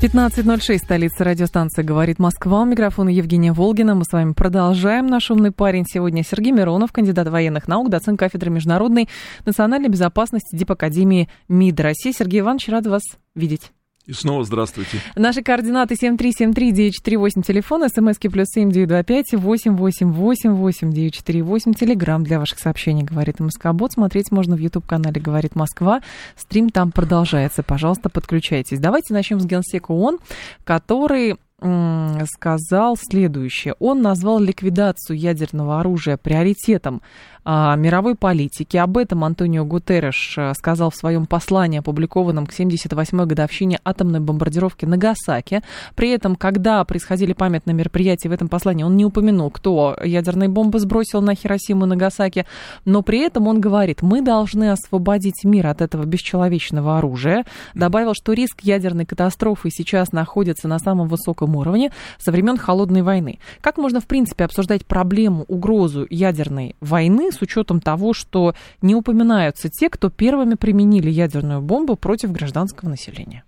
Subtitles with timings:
[0.00, 2.62] 15.06, столица радиостанции «Говорит Москва».
[2.62, 3.94] У микрофона Евгения Волгина.
[3.94, 5.06] Мы с вами продолжаем.
[5.06, 9.10] Наш умный парень сегодня Сергей Миронов, кандидат военных наук, доцент кафедры международной
[9.44, 12.12] национальной безопасности Дипакадемии МИД России.
[12.12, 13.02] Сергей Иванович, рад вас
[13.34, 13.72] видеть.
[14.10, 14.98] И снова здравствуйте.
[15.14, 23.92] Наши координаты 7373948, телефон, смски плюс 7925 888 948, телеграмм для ваших сообщений, говорит Москобот.
[23.92, 26.00] Смотреть можно в YouTube-канале «Говорит Москва».
[26.36, 27.62] Стрим там продолжается.
[27.62, 28.80] Пожалуйста, подключайтесь.
[28.80, 30.18] Давайте начнем с генсека ООН,
[30.64, 33.74] который сказал следующее.
[33.78, 37.02] Он назвал ликвидацию ядерного оружия приоритетом
[37.44, 38.76] мировой политики.
[38.76, 44.84] Об этом Антонио Гутерреш э, сказал в своем послании, опубликованном к 78-й годовщине атомной бомбардировки
[44.84, 45.62] Нагасаки.
[45.94, 50.78] При этом, когда происходили памятные мероприятия в этом послании, он не упомянул, кто ядерные бомбы
[50.80, 52.46] сбросил на Хиросиму и Нагасаки,
[52.84, 57.44] но при этом он говорит, мы должны освободить мир от этого бесчеловечного оружия.
[57.74, 63.38] Добавил, что риск ядерной катастрофы сейчас находится на самом высоком уровне со времен Холодной войны.
[63.60, 69.68] Как можно, в принципе, обсуждать проблему, угрозу ядерной войны с учетом того, что не упоминаются
[69.68, 73.44] те, кто первыми применили ядерную бомбу против гражданского населения.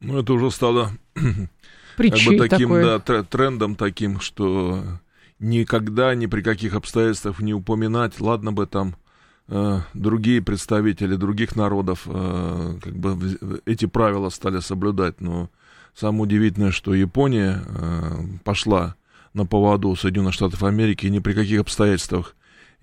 [0.00, 0.90] Ну, это уже стало
[1.96, 3.00] Причи, как бы таким такое...
[3.06, 4.82] да, трендом таким, что
[5.38, 8.96] никогда, ни при каких обстоятельствах не упоминать, ладно бы там
[9.48, 15.50] э, другие представители других народов э, как бы эти правила стали соблюдать, но
[15.94, 18.10] самое удивительное, что Япония э,
[18.42, 18.96] пошла
[19.32, 22.34] на поводу Соединенных Штатов Америки и ни при каких обстоятельствах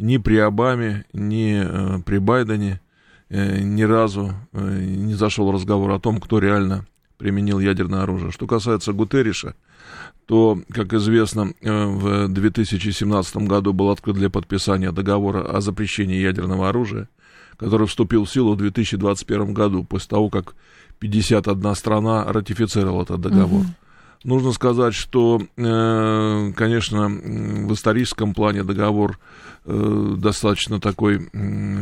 [0.02, 2.82] ни при Обаме, ни э, при Байдене
[3.30, 6.86] э, ни разу э, не зашел разговор о том, кто реально
[7.18, 8.32] применил ядерное оружие.
[8.32, 9.54] Что касается Гутерриша,
[10.26, 17.10] то, как известно, в 2017 году был открыт для подписания договора о запрещении ядерного оружия,
[17.58, 20.56] который вступил в силу в 2021 году, после того, как
[21.00, 23.62] 51 страна ратифицировала этот договор.
[23.62, 23.74] Угу.
[24.24, 29.20] Нужно сказать, что, конечно, в историческом плане договор
[29.66, 31.30] э, достаточно такой,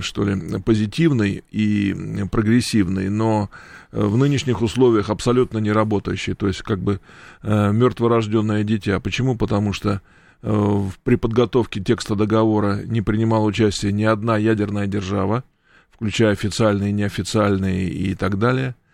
[0.02, 1.96] что ли, позитивный и
[2.32, 3.50] прогрессивный, но
[3.92, 7.00] в нынешних условиях абсолютно не работающий, то есть как бы
[7.42, 9.00] э, мертворожденное дитя.
[9.00, 9.36] Почему?
[9.36, 10.02] Потому что
[10.42, 15.44] при подготовке текста договора не принимала участие ни одна ядерная держава,
[15.92, 18.76] включая официальные, неофициальные и так далее–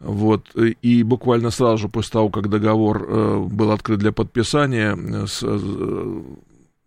[0.00, 4.96] вот, и буквально сразу же после того, как договор э, был открыт для подписания,
[5.26, 6.22] с э,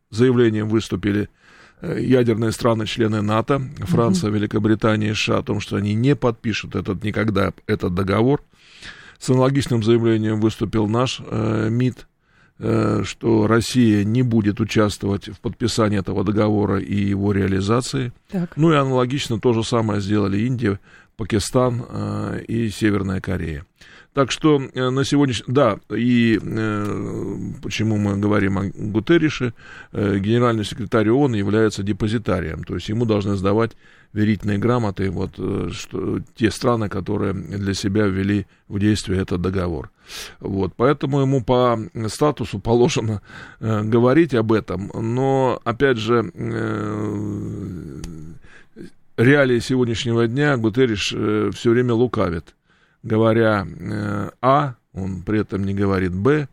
[0.10, 1.30] заявлением выступили
[1.84, 4.34] э, ядерные страны-члены НАТО, Франция, mm-hmm.
[4.34, 8.42] Великобритания и США, о том, что они не подпишут этот никогда этот договор.
[9.20, 12.08] С аналогичным заявлением выступил наш э, МИД,
[12.60, 18.12] э, что Россия не будет участвовать в подписании этого договора и его реализации.
[18.32, 18.58] Так.
[18.58, 20.80] Ну и аналогично то же самое сделали Индия,
[21.16, 23.66] Пакистан э, и Северная Корея.
[24.14, 25.52] Так что э, на сегодняшний...
[25.52, 29.54] Да, и э, почему мы говорим о Гутеррише,
[29.92, 33.72] э, генеральный секретарь ООН является депозитарием, то есть ему должны сдавать
[34.14, 39.90] верительные грамоты вот, э, что, те страны, которые для себя ввели в действие этот договор.
[40.40, 43.24] Вот, поэтому ему по статусу положено
[43.60, 48.02] э, говорить об этом, но, опять же, э,
[49.18, 52.54] реалии сегодняшнего дня Гутерриш э, все время лукавит,
[53.04, 56.48] говоря э, А, он при этом не говорит Б,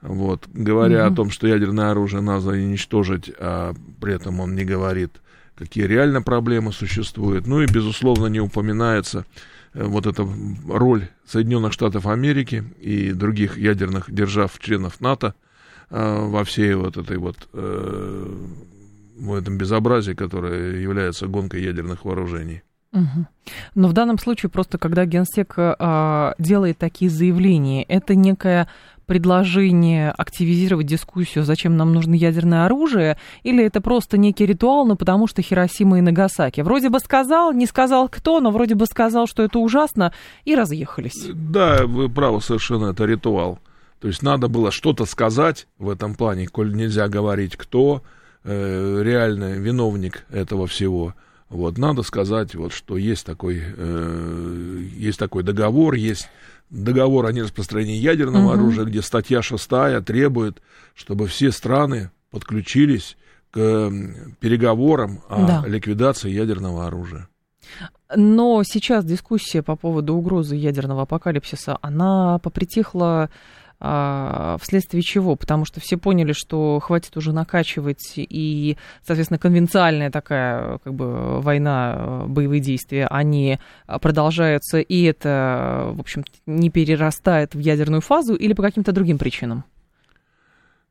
[0.00, 1.12] вот, говоря mm-hmm.
[1.12, 5.20] о том, что ядерное оружие надо уничтожить, а при этом он не говорит,
[5.56, 7.46] какие реально проблемы существуют.
[7.46, 9.26] Ну и, безусловно, не упоминается
[9.74, 10.26] э, вот эта
[10.68, 15.34] роль Соединенных Штатов Америки и других ядерных держав, членов НАТО
[15.90, 18.36] э, во всей вот этой вот э,
[19.18, 22.62] в этом безобразии, которое является гонкой ядерных вооружений.
[22.92, 23.26] Угу.
[23.74, 28.68] Но в данном случае просто, когда Генсек а, делает такие заявления, это некое
[29.08, 35.26] предложение активизировать дискуссию, зачем нам нужно ядерное оружие, или это просто некий ритуал, ну потому
[35.26, 36.60] что Хиросима и Нагасаки.
[36.60, 40.12] Вроде бы сказал, не сказал кто, но вроде бы сказал, что это ужасно,
[40.44, 41.26] и разъехались.
[41.32, 43.58] Да, вы правы совершенно, это ритуал.
[43.98, 48.02] То есть надо было что-то сказать в этом плане, коль нельзя говорить кто,
[48.44, 51.14] э, реально виновник этого всего.
[51.48, 56.28] Вот, надо сказать, вот, что есть такой, э, есть такой договор, есть
[56.68, 58.52] договор о нераспространении ядерного угу.
[58.52, 60.60] оружия, где статья шестая требует,
[60.94, 63.16] чтобы все страны подключились
[63.50, 63.90] к
[64.40, 65.64] переговорам о да.
[65.66, 67.28] ликвидации ядерного оружия.
[68.14, 73.30] Но сейчас дискуссия по поводу угрозы ядерного апокалипсиса, она попритихла
[73.80, 75.36] вследствие чего?
[75.36, 78.76] Потому что все поняли, что хватит уже накачивать, и,
[79.06, 86.70] соответственно, конвенциальная такая как бы война, боевые действия, они продолжаются, и это, в общем, не
[86.70, 89.64] перерастает в ядерную фазу или по каким-то другим причинам?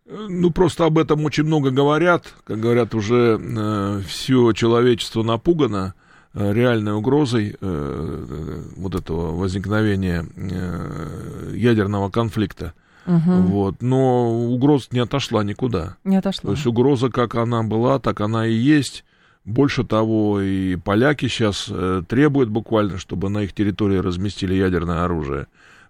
[0.10, 2.34] Ну, просто об этом очень много говорят.
[2.46, 6.07] Как говорят, уже э, все человечество напугано э,
[6.38, 12.74] реальной угрозой э, э, вот этого возникновения э, ядерного конфликта.
[13.06, 13.32] Угу.
[13.48, 13.82] Вот.
[13.82, 15.98] Но угроза не отошла никуда.
[16.04, 16.50] Не отошла.
[16.50, 19.04] То есть угроза, как она была, так она и есть.
[19.46, 25.48] Больше того, и поляки сейчас э, требуют буквально, чтобы на их территории разместили ядерное оружие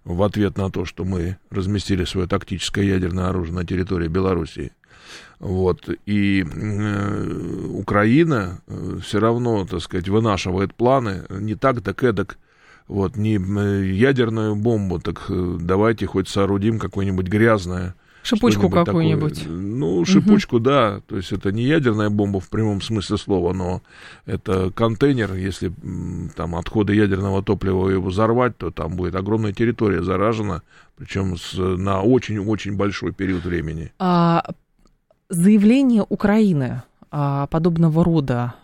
[0.08, 4.72] в ответ на то, что мы разместили свое тактическое ядерное оружие на территории Белоруссии.
[5.38, 5.88] Вот.
[6.06, 12.38] И э, Украина э, все равно, так сказать, вынашивает планы не так, так эдак.
[12.86, 17.94] Вот, не э, ядерную бомбу, так э, давайте хоть соорудим какое-нибудь грязное
[18.28, 19.44] Шипучку какую-нибудь.
[19.46, 20.64] Ну, шипучку, угу.
[20.64, 21.00] да.
[21.06, 23.82] То есть это не ядерная бомба в прямом смысле слова, но
[24.26, 25.34] это контейнер.
[25.34, 25.72] Если
[26.36, 30.62] там отходы ядерного топлива его взорвать, то там будет огромная территория заражена,
[30.96, 33.92] причем с, на очень-очень большой период времени.
[33.98, 34.44] А,
[35.30, 38.54] заявление Украины а, подобного рода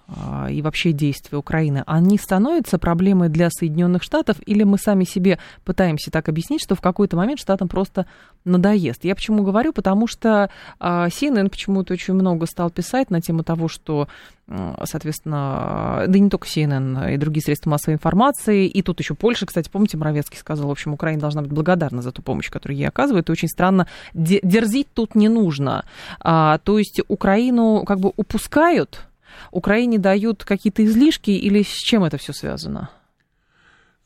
[0.51, 6.11] и вообще действия Украины, они становятся проблемой для Соединенных Штатов, или мы сами себе пытаемся
[6.11, 8.07] так объяснить, что в какой-то момент Штатам просто
[8.45, 9.05] надоест?
[9.05, 9.73] Я почему говорю?
[9.73, 14.09] Потому что а, CNN почему-то очень много стал писать на тему того, что,
[14.47, 19.71] соответственно, да не только CNN, и другие средства массовой информации, и тут еще Польша, кстати,
[19.71, 23.31] помните, Моровецкий сказал, в общем, Украина должна быть благодарна за ту помощь, которую ей оказывают,
[23.31, 25.87] и очень странно, дерзить тут не нужно.
[26.23, 29.07] То есть Украину как бы упускают,
[29.51, 32.91] Украине дают какие-то излишки или с чем это все связано?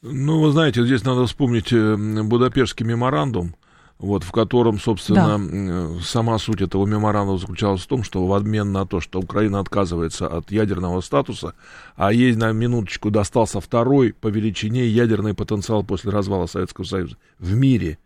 [0.02, 3.56] Ну, вы знаете, здесь надо вспомнить э, Будапештский меморандум,
[3.98, 6.00] вот, в котором, собственно, да.
[6.04, 10.28] сама суть этого меморандума заключалась в том, что в обмен на то, что Украина отказывается
[10.28, 11.54] от ядерного статуса,
[11.96, 17.54] а ей на минуточку достался второй по величине ядерный потенциал после развала Советского Союза в
[17.54, 17.98] мире.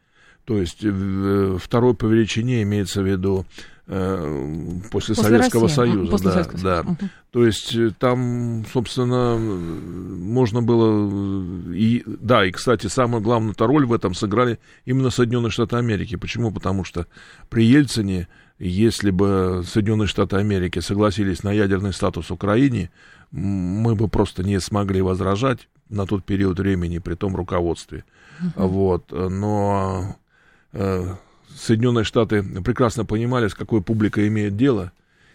[0.47, 5.77] То есть э, второй по величине имеется в виду Э, после, после Советского России.
[5.77, 6.11] Союза.
[6.11, 6.81] После да, Советского да.
[6.81, 6.97] Угу.
[7.33, 11.75] То есть э, там, собственно, можно было...
[11.75, 16.17] И, да, и, кстати, самую главную роль в этом сыграли именно Соединенные Штаты Америки.
[16.17, 16.53] Почему?
[16.53, 17.07] Потому что
[17.49, 22.91] при Ельцине, если бы Соединенные Штаты Америки согласились на ядерный статус Украине,
[23.33, 28.05] мы бы просто не смогли возражать на тот период времени при том руководстве.
[28.41, 28.69] Угу.
[28.69, 29.11] Вот.
[29.11, 30.17] Но
[30.73, 31.15] э,
[31.57, 34.93] Соединенные Штаты прекрасно понимали, с какой публикой имеет дело,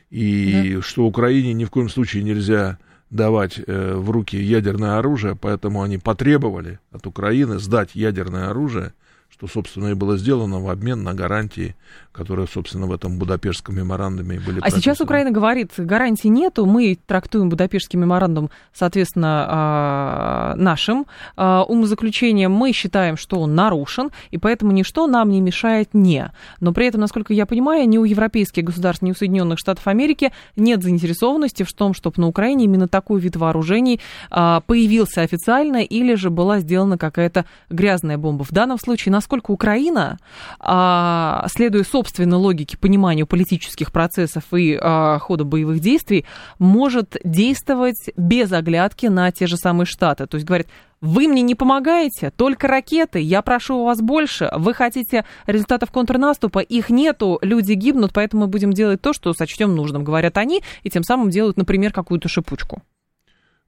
[0.09, 0.81] и да.
[0.81, 2.77] что Украине ни в коем случае нельзя
[3.09, 8.93] давать э, в руки ядерное оружие, поэтому они потребовали от Украины сдать ядерное оружие–
[9.37, 11.75] что, собственно, и было сделано в обмен на гарантии,
[12.11, 14.57] которые, собственно, в этом Будапештском меморандуме были.
[14.57, 14.81] А прописаны.
[14.81, 21.05] сейчас Украина говорит, гарантий нету, мы трактуем Будапештский меморандум, соответственно, а, нашим
[21.35, 26.31] а, умозаключением, мы считаем, что он нарушен, и поэтому ничто нам не мешает не.
[26.59, 30.31] Но при этом, насколько я понимаю, ни у европейских государств, ни у Соединенных Штатов Америки
[30.55, 34.01] нет заинтересованности в том, чтобы на Украине именно такой вид вооружений
[34.31, 38.43] а, появился официально или же была сделана какая-то грязная бомба.
[38.43, 40.19] В данном случае насколько Украина,
[40.59, 46.25] а, следуя собственной логике пониманию политических процессов и а, хода боевых действий,
[46.59, 50.27] может действовать без оглядки на те же самые Штаты.
[50.27, 50.67] То есть говорит,
[51.01, 56.59] вы мне не помогаете, только ракеты, я прошу у вас больше, вы хотите результатов контрнаступа,
[56.59, 60.89] их нету, люди гибнут, поэтому мы будем делать то, что сочтем нужным, говорят они, и
[60.89, 62.81] тем самым делают, например, какую-то шипучку.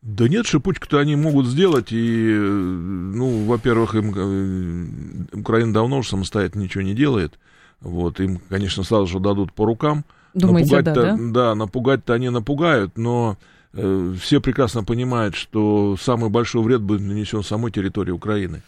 [0.01, 6.63] Да нет, шипучку-то они могут сделать, и, ну, во-первых, им э, Украина давно уже самостоятельно
[6.63, 7.37] ничего не делает,
[7.81, 10.05] вот, им, конечно, сразу же дадут по рукам.
[10.33, 11.31] Думаете, напугать-то, да, да?
[11.31, 13.37] Да, напугать-то они напугают, но
[13.73, 18.61] э, все прекрасно понимают, что самый большой вред будет нанесен самой территории Украины.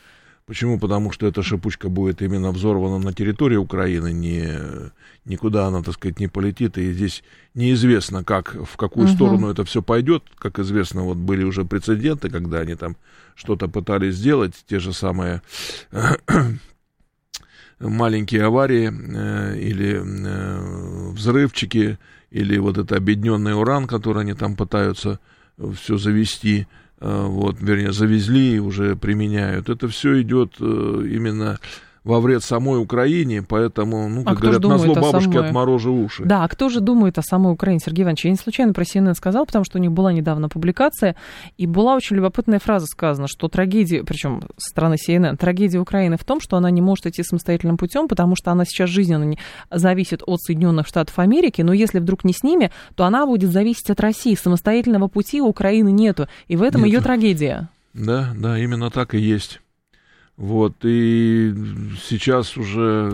[0.52, 0.78] Почему?
[0.78, 4.92] Потому что эта шипучка будет именно взорвана на территории Украины, не,
[5.24, 6.78] никуда она, так сказать, не полетит.
[6.78, 9.14] И здесь неизвестно, как, в какую угу.
[9.14, 10.24] сторону это все пойдет.
[10.38, 12.98] Как известно, вот были уже прецеденты, когда они там
[13.34, 15.42] что-то пытались сделать, те же самые
[17.80, 21.98] маленькие аварии э, или э, взрывчики,
[22.30, 25.22] или вот это объединенный уран, который они там пытаются
[25.76, 26.68] все завести.
[27.02, 29.70] Э, вот, вернее, завезли и уже применяют.
[29.70, 30.64] Это все идет э,
[31.10, 31.60] именно
[32.04, 35.48] во вред самой Украине, поэтому, ну, как а говорят, на зло бабушке самой...
[35.48, 36.24] отморожи уши.
[36.26, 38.26] Да, а кто же думает о самой Украине, Сергей Иванович?
[38.26, 41.16] Я не случайно про CNN сказал, потому что у них была недавно публикация,
[41.58, 46.24] и была очень любопытная фраза сказана, что трагедия, причем со стороны CNN, трагедия Украины в
[46.24, 49.38] том, что она не может идти самостоятельным путем, потому что она сейчас жизненно не
[49.70, 53.90] зависит от Соединенных Штатов Америки, но если вдруг не с ними, то она будет зависеть
[53.92, 54.34] от России.
[54.34, 56.96] Самостоятельного пути у Украины нету, и в этом нету.
[56.96, 57.70] ее трагедия.
[57.94, 59.61] Да, да, именно так и есть.
[60.42, 61.54] Вот, и
[62.04, 63.14] сейчас уже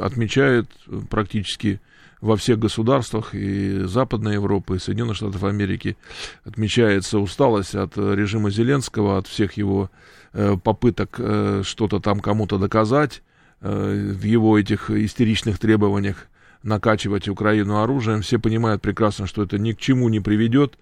[0.00, 0.70] отмечают
[1.10, 1.80] практически
[2.22, 5.98] во всех государствах и Западной Европы, и Соединенных Штатов Америки
[6.46, 9.90] отмечается усталость от режима Зеленского, от всех его
[10.32, 13.22] э, попыток э, что-то там кому-то доказать,
[13.60, 16.26] э, в его этих истеричных требованиях
[16.62, 18.22] накачивать Украину оружием.
[18.22, 20.78] Все понимают прекрасно, что это ни к чему не приведет,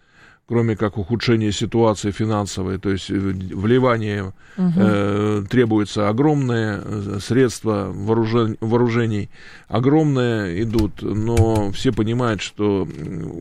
[0.49, 4.73] кроме как ухудшения ситуации финансовой, то есть э, вливание угу.
[4.77, 9.29] э, требуется огромные э, средства вооружен, вооружений,
[9.69, 12.89] огромные идут, но все понимают, что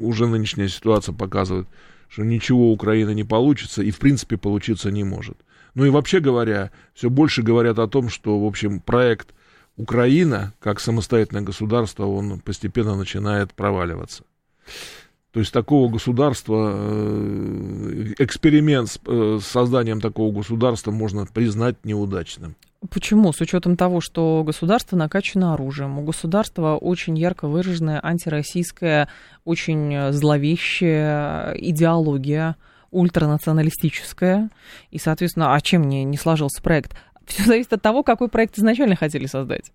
[0.01, 1.67] уже нынешняя ситуация показывает,
[2.09, 5.37] что ничего Украина не получится и в принципе получиться не может.
[5.75, 9.29] Ну и вообще говоря, все больше говорят о том, что, в общем, проект
[9.77, 14.23] Украина, как самостоятельное государство, он постепенно начинает проваливаться.
[15.37, 22.55] То есть такого государства, э, эксперимент э, с созданием такого государства можно признать неудачным.
[22.89, 23.31] Почему?
[23.31, 29.09] С учетом того, что государство накачано оружием, у государства очень ярко выраженная антироссийская,
[29.45, 32.55] очень зловещая идеология,
[32.89, 34.49] ультранационалистическая.
[34.89, 36.95] И, соответственно, а чем не, не сложился проект?
[37.27, 39.71] Все зависит от того, какой проект изначально хотели создать.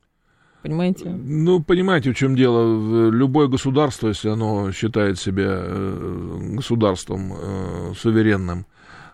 [0.62, 1.09] Понимаете?
[1.09, 3.11] Ну, понимаете, в чем дело.
[3.11, 8.66] Любое государство, если оно считает себя э, государством э, суверенным,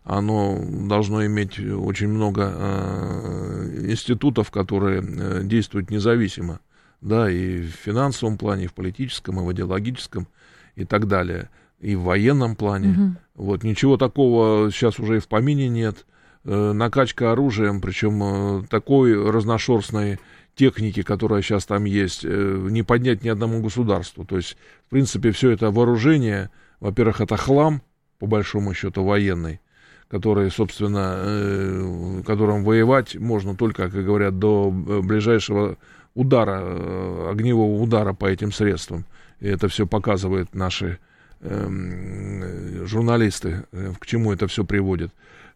[0.05, 5.03] оно должно иметь очень много э, институтов, которые
[5.45, 6.61] действуют независимо,
[7.01, 10.29] да, и в финансовом плане, и в политическом, и в идеологическом,
[10.77, 11.49] и так далее,
[11.81, 12.91] и в военном плане.
[12.91, 13.45] Угу.
[13.47, 16.05] Вот ничего такого сейчас уже и в помине нет.
[16.45, 20.19] Накачка оружием, причем такой разношерстной
[20.55, 24.25] техники, которая сейчас там есть, э, не поднять ни одному государству.
[24.25, 26.51] То есть, в принципе, все это вооружение,
[26.81, 27.83] во-первых, это хлам,
[28.19, 29.61] по большому счету, военный,
[30.09, 35.77] который, собственно, э, которым воевать можно только, как говорят, до э, ближайшего
[36.15, 39.05] удара, огневого удара по этим средствам.
[39.39, 40.99] И это все показывает наши
[41.43, 43.65] эм, журналисты,
[44.01, 45.13] к чему это все приводит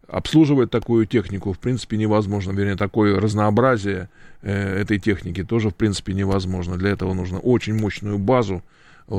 [0.09, 2.53] обслуживать такую технику, в принципе, невозможно.
[2.53, 4.09] Вернее, такое разнообразие
[4.43, 6.77] э, этой техники тоже, в принципе, невозможно.
[6.77, 8.63] Для этого нужно очень мощную базу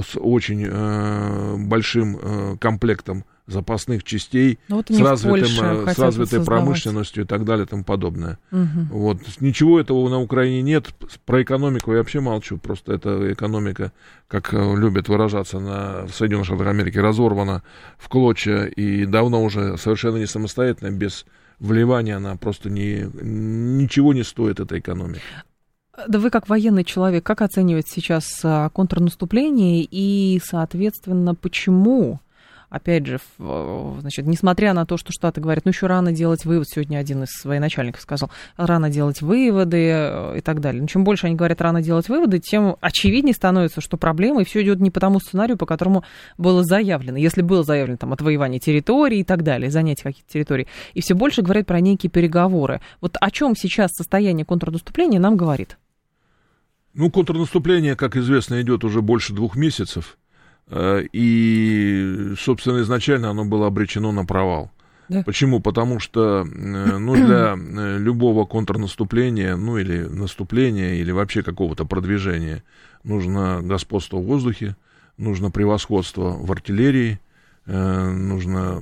[0.02, 7.26] с очень э, большим э, комплектом запасных частей ну, вот с, развитым, с развитой промышленностью
[7.26, 8.40] и так далее и тому подобное.
[8.52, 8.88] Угу.
[8.92, 9.18] Вот.
[9.42, 10.94] Ничего этого на Украине нет.
[11.26, 12.58] Про экономику я вообще молчу.
[12.58, 13.92] Просто эта экономика,
[14.28, 17.64] как э, любят выражаться на Соединенных Штатах Америки, разорвана
[17.98, 21.26] в клочья и давно уже совершенно не самостоятельно, без
[21.60, 25.22] вливания она просто не, ничего не стоит, эта экономика.
[26.08, 32.20] Да вы как военный человек, как оцениваете сейчас а, контрнаступление и, соответственно, почему
[32.74, 36.98] опять же, значит, несмотря на то, что Штаты говорят, ну, еще рано делать вывод, сегодня
[36.98, 40.82] один из военачальников сказал, рано делать выводы э, и так далее.
[40.82, 44.64] Но чем больше они говорят рано делать выводы, тем очевиднее становится, что проблема, и все
[44.64, 46.04] идет не по тому сценарию, по которому
[46.40, 47.20] было заявлено.
[47.20, 51.44] Если было заявлено там отвоевание территории и так далее, занятие каких-то территорий, и все больше
[51.44, 52.82] говорят про некие переговоры.
[53.02, 55.78] Вот о чем сейчас состояние контрнаступления нам говорит?
[56.94, 60.18] Ну, контрнаступление, как известно, идет уже больше двух месяцев.
[60.68, 64.72] Э, и, собственно, изначально оно было обречено на провал.
[65.10, 65.24] Да.
[65.24, 65.60] Почему?
[65.60, 72.64] Потому что э, ну, для э, любого контрнаступления, ну или наступления, или вообще какого-то продвижения
[73.04, 74.76] нужно господство в воздухе,
[75.18, 77.20] нужно превосходство в артиллерии,
[77.66, 78.82] нужно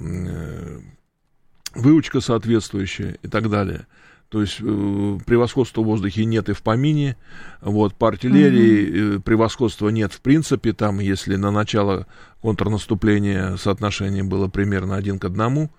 [1.76, 3.86] выучка соответствующая и так далее.
[4.32, 7.18] То есть э, превосходства в воздухе нет и в помине.
[7.60, 9.22] Вот, по артиллерии угу.
[9.22, 10.72] превосходства нет в принципе.
[10.72, 12.08] Там, если на начало
[12.42, 15.70] контрнаступления соотношение было примерно один к одному,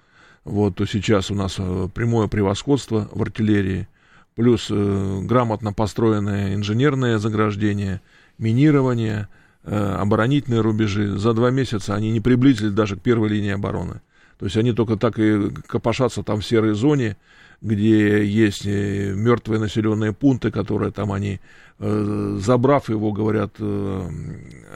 [0.45, 3.89] вот, то сейчас у нас э, прямое превосходство в артиллерии.
[4.35, 8.03] Плюс э, грамотно построенное инженерное заграждение,
[8.37, 9.29] минирование,
[9.65, 11.17] э, оборонительные рубежи.
[11.17, 14.03] За два месяца они не приблизились даже к первой линии обороны.
[14.39, 17.17] То есть они только так и копошатся там в серой зоне,
[17.63, 21.41] где есть э, мертвые населенные пункты, которые там они,
[21.79, 24.09] э, забрав его, говорят э,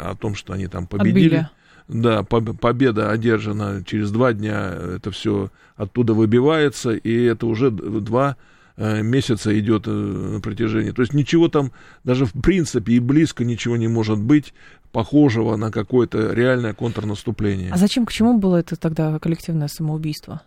[0.00, 1.26] о том, что они там победили.
[1.26, 1.49] Отбили.
[1.88, 8.37] Да, победа одержана через два дня, это все оттуда выбивается, и это уже два
[8.76, 10.90] месяца идет на протяжении.
[10.90, 11.71] То есть ничего там,
[12.02, 14.52] даже в принципе и близко ничего не может быть
[14.90, 17.71] похожего на какое-то реальное контрнаступление.
[17.71, 20.43] А зачем, к чему было это тогда коллективное самоубийство?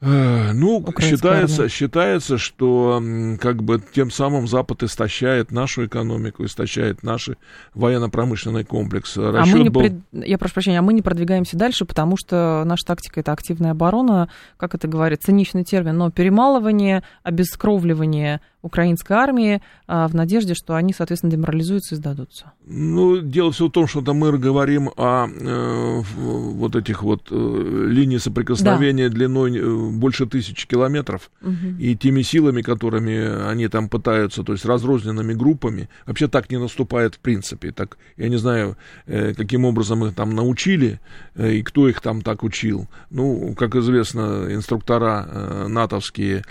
[0.00, 3.02] Ну, считается, считается, что
[3.40, 7.36] как бы тем самым Запад истощает нашу экономику, истощает наши
[7.74, 9.16] военно-промышленный комплекс.
[9.16, 9.80] Расчет а мы не был...
[9.80, 9.94] пред...
[10.12, 14.28] Я прошу прощения, а мы не продвигаемся дальше, потому что наша тактика это активная оборона,
[14.56, 20.92] как это говорится, циничный термин, но перемалывание, обескровливание украинской армии а, в надежде, что они,
[20.92, 22.52] соответственно, деморализуются и сдадутся?
[22.66, 28.22] Ну, дело все в том, что мы говорим о э, вот этих вот э, линиях
[28.22, 29.14] соприкосновения да.
[29.14, 31.76] длиной э, больше тысячи километров, угу.
[31.78, 37.14] и теми силами, которыми они там пытаются, то есть разрозненными группами, вообще так не наступает
[37.14, 37.70] в принципе.
[37.72, 41.00] Так, я не знаю, э, каким образом их там научили,
[41.34, 42.88] э, и кто их там так учил.
[43.10, 46.44] Ну, как известно, инструктора э, натовские,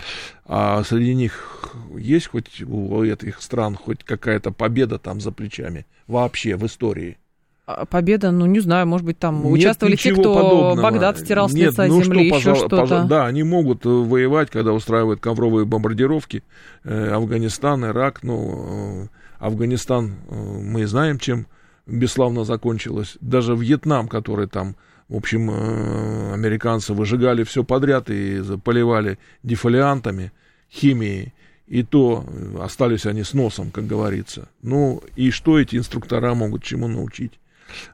[0.48, 6.56] а среди них есть хоть у этих стран хоть какая-то победа там за плечами вообще
[6.56, 7.18] в истории?
[7.66, 10.82] А, победа, ну не знаю, может быть, там Нет участвовали те, кто подобного.
[10.82, 13.04] Багдад стирал с Нет, лица ну, земли, что, еще что-то.
[13.04, 16.42] Да, они могут э, воевать, когда устраивают ковровые бомбардировки.
[16.82, 21.46] Э, Афганистан, Ирак, ну, э, Афганистан, э, мы знаем, чем
[21.86, 23.18] бесславно закончилось.
[23.20, 24.76] Даже Вьетнам, который там,
[25.08, 30.32] в общем, э, американцы выжигали все подряд и поливали дефолиантами,
[30.70, 31.32] химией
[31.66, 32.24] и то
[32.60, 34.48] остались они с носом, как говорится.
[34.62, 37.38] Ну, и что эти инструктора могут чему научить?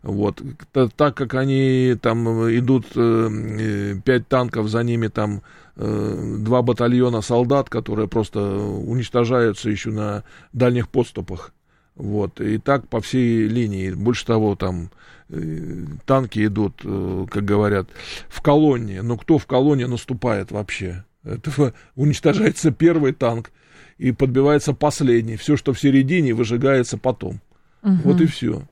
[0.03, 0.41] Вот.
[0.73, 5.43] Так как они там идут, э, пять танков, за ними там
[5.77, 11.53] э, два батальона солдат, которые просто уничтожаются еще на дальних подступах.
[11.97, 12.41] Вот.
[12.41, 13.91] И так по всей линии.
[13.91, 14.91] Больше того, там
[15.29, 16.83] э, танки идут,
[17.31, 17.89] как говорят,
[18.29, 19.03] в колонне.
[19.03, 21.05] Но кто в колонне наступает вообще?
[21.25, 23.51] Это уничтожается первый танк,
[23.99, 25.37] и подбивается последний.
[25.37, 27.41] Все, что в середине, выжигается потом.
[27.83, 27.97] Угу.
[28.05, 28.63] Вот и все.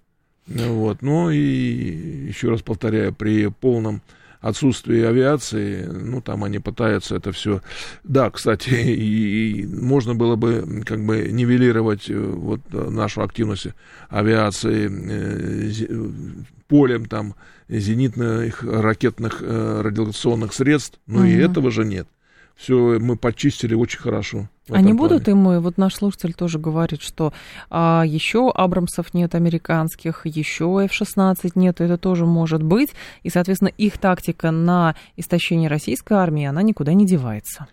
[0.46, 1.02] Вот.
[1.02, 4.02] Ну и еще раз повторяю, при полном
[4.42, 7.62] отсутствии авиации, ну, там они пытаются это все...
[8.04, 13.68] Да, кстати, и, и можно было бы как бы нивелировать э, вот нашу активность
[14.10, 16.10] авиации э,
[16.68, 17.34] полем там
[17.68, 21.26] зенитных ракетных э, радиационных средств, но угу.
[21.26, 22.06] и этого же нет
[22.56, 24.48] все мы почистили очень хорошо.
[24.68, 27.32] Не будут им, вот наш слушатель тоже говорит, что
[27.68, 32.90] а, еще Абрамсов нет американских, еще F-16 нет, это тоже может быть,
[33.22, 37.66] и, соответственно, их тактика на истощение российской армии, она никуда не девается.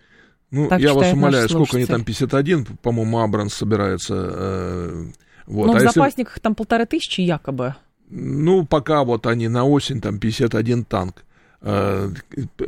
[0.50, 4.14] Ну, так я вас умоляю, сколько они там, 51, по-моему, Абрамс собирается.
[4.14, 5.04] Э,
[5.46, 5.66] вот.
[5.66, 5.94] Ну, а в если...
[5.94, 7.76] запасниках там полторы тысячи якобы.
[8.08, 11.24] Ну, пока вот они на осень, там 51 танк.
[11.62, 12.10] Э,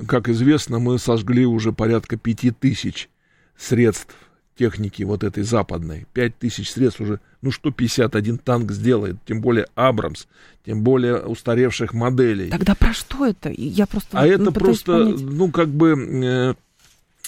[0.07, 3.09] как известно, мы сожгли уже порядка пяти тысяч
[3.57, 4.15] средств
[4.57, 6.07] техники вот этой западной.
[6.13, 10.27] Пять тысяч средств уже, ну что 51 танк сделает, тем более Абрамс,
[10.67, 12.51] тем более устаревших моделей.
[12.51, 13.51] Тогда про что это?
[13.51, 15.21] Я просто А это просто, понять.
[15.21, 16.55] ну как бы, э,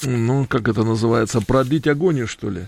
[0.03, 2.67] ну как это называется, продлить агонию что ли?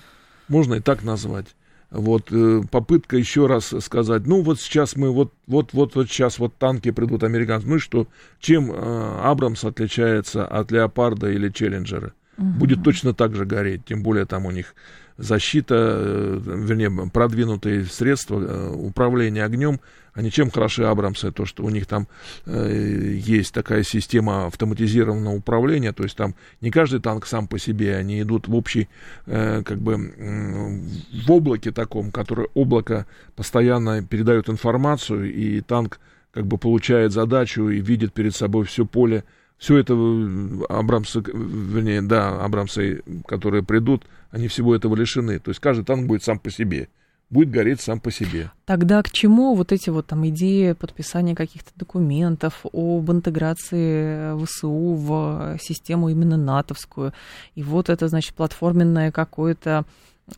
[0.49, 1.47] Можно и так назвать.
[1.91, 6.39] Вот э, попытка еще раз сказать, ну вот сейчас мы вот вот вот вот сейчас
[6.39, 8.09] вот танки придут американцы, ну и что,
[8.41, 12.13] чем э, Абрамс отличается от Леопарда или Челленджера?
[12.39, 12.47] Угу.
[12.47, 14.75] Будет точно так же гореть, тем более там у них
[15.19, 19.81] защита, э, вернее, продвинутые средства э, управления огнем,
[20.17, 22.09] они чем хороши Абрамсы, то, что у них там
[22.47, 27.97] э, есть такая система автоматизированного управления, то есть там не каждый танк сам по себе,
[27.97, 28.89] они идут в общий,
[29.27, 30.81] э, как бы, э,
[31.27, 36.01] в облаке таком, которое облако постоянно передает информацию, и танк
[36.33, 39.25] как бы получает задачу и видит перед собой все поле
[39.59, 45.39] все это э, Абрамсы, вернее, да, Абрамсы, которые придут, они всего этого лишены.
[45.39, 46.89] То есть каждый танк будет сам по себе
[47.31, 48.51] будет гореть сам по себе.
[48.65, 55.59] Тогда к чему вот эти вот там идеи подписания каких-то документов об интеграции ВСУ в
[55.61, 57.13] систему именно натовскую?
[57.55, 59.85] И вот это, значит, платформенное какое-то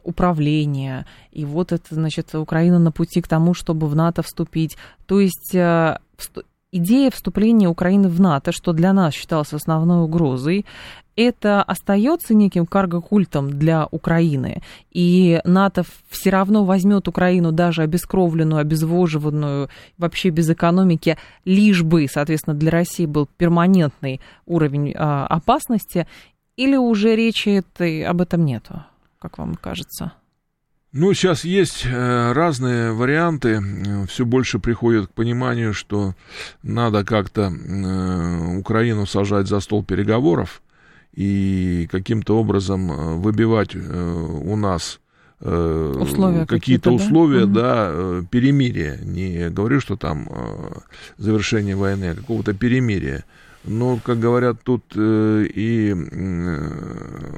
[0.03, 4.77] управление, и вот это, значит, Украина на пути к тому, чтобы в НАТО вступить.
[5.07, 5.99] То есть э,
[6.73, 10.67] идея вступления Украины в НАТО, что для нас считалось основной угрозой,
[11.17, 19.69] это остается неким карго-культом для Украины, и НАТО все равно возьмет Украину даже обескровленную, обезвоживанную,
[19.97, 26.07] вообще без экономики, лишь бы, соответственно, для России был перманентный уровень а, опасности,
[26.57, 28.85] или уже речи этой, об этом нету,
[29.19, 30.13] как вам кажется?
[30.93, 33.61] Ну, сейчас есть э, разные варианты.
[34.09, 36.15] Все больше приходит к пониманию, что
[36.63, 40.63] надо как-то э, Украину сажать за стол переговоров
[41.13, 45.01] и каким-то образом выбивать у нас
[45.41, 48.99] условия какие-то, условия, да, да перемирия.
[49.03, 50.29] Не говорю, что там
[51.17, 53.25] завершение войны, а какого-то перемирия.
[53.65, 55.93] Но, как говорят, тут и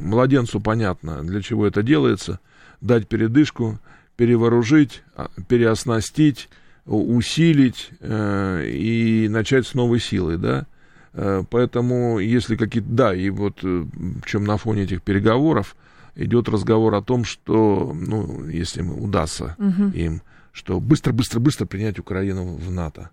[0.01, 2.39] младенцу понятно, для чего это делается.
[2.81, 3.79] Дать передышку,
[4.17, 6.49] перевооружить, а, переоснастить,
[6.87, 10.67] усилить э, и начать с новой силой, да.
[11.13, 12.89] Э, поэтому, если какие-то...
[12.91, 13.85] Да, и вот э,
[14.27, 15.77] чем на фоне этих переговоров
[16.17, 19.91] идет разговор о том, что, ну, если удастся угу.
[19.95, 23.11] им, что быстро-быстро-быстро принять Украину в НАТО.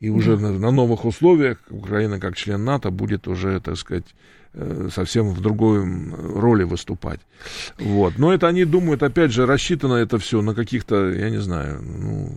[0.00, 4.06] И уже на, на новых условиях Украина как член НАТО будет уже, так сказать,
[4.52, 5.80] Э, совсем в другой
[6.34, 7.20] роли выступать.
[7.78, 8.18] Вот.
[8.18, 12.32] Но это они думают, опять же, рассчитано это все на каких-то, я не знаю, ну,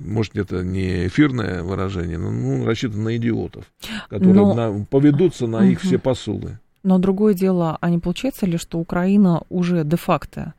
[0.00, 3.64] может, это не эфирное выражение, но ну, рассчитано на идиотов,
[4.10, 4.54] которые но...
[4.54, 6.58] на, поведутся на их все посулы.
[6.82, 10.52] Но другое дело, а не получается ли, что Украина уже де-факто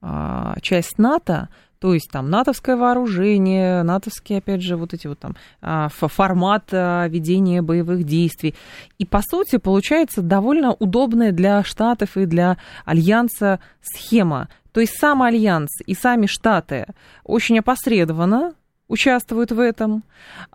[0.00, 5.36] а, часть НАТО, то есть там натовское вооружение, натовские, опять же, вот эти вот там
[5.60, 8.54] а, формат а, ведения боевых действий.
[8.98, 14.48] И, по сути, получается довольно удобная для Штатов и для Альянса схема.
[14.72, 16.86] То есть сам Альянс и сами Штаты
[17.24, 18.54] очень опосредованно
[18.88, 20.02] участвуют в этом,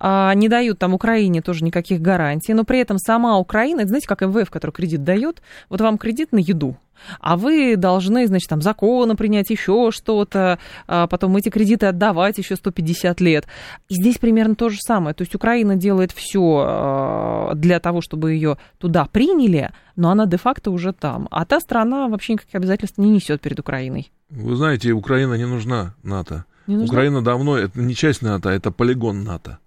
[0.01, 4.49] не дают там Украине тоже никаких гарантий, но при этом сама Украина, знаете, как МВФ,
[4.49, 6.77] который кредит дает, вот вам кредит на еду,
[7.19, 12.55] а вы должны, значит, там законы принять, еще что-то, а потом эти кредиты отдавать еще
[12.55, 13.47] 150 лет.
[13.89, 15.13] И здесь примерно то же самое.
[15.13, 20.71] То есть Украина делает все а, для того, чтобы ее туда приняли, но она де-факто
[20.71, 21.27] уже там.
[21.31, 24.11] А та страна вообще никаких обязательств не несет перед Украиной.
[24.29, 26.45] Вы знаете, Украина не нужна НАТО.
[26.67, 26.93] Не нужна?
[26.93, 29.60] Украина давно, это не часть НАТО, это полигон НАТО.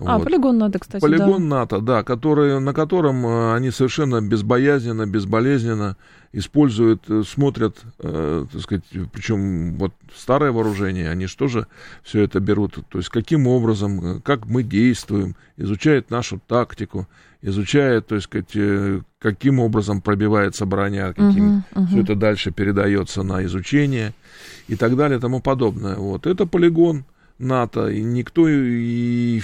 [0.00, 0.24] А, вот.
[0.24, 1.56] полигон НАТО, кстати, Полигон да.
[1.56, 5.96] НАТО, да, который, на котором э, они совершенно безбоязненно, безболезненно
[6.32, 11.66] используют, э, смотрят, э, так сказать, причем вот старое вооружение, они же
[12.04, 17.08] все это берут, то есть каким образом, э, как мы действуем, изучают нашу тактику,
[17.42, 21.86] изучают, то есть, сказать, каким образом пробивается броня, каким uh-huh, uh-huh.
[21.86, 24.12] все это дальше передается на изучение
[24.66, 25.96] и так далее и тому подобное.
[25.96, 26.26] Вот.
[26.26, 27.04] Это полигон,
[27.38, 29.40] НАТО, и никто и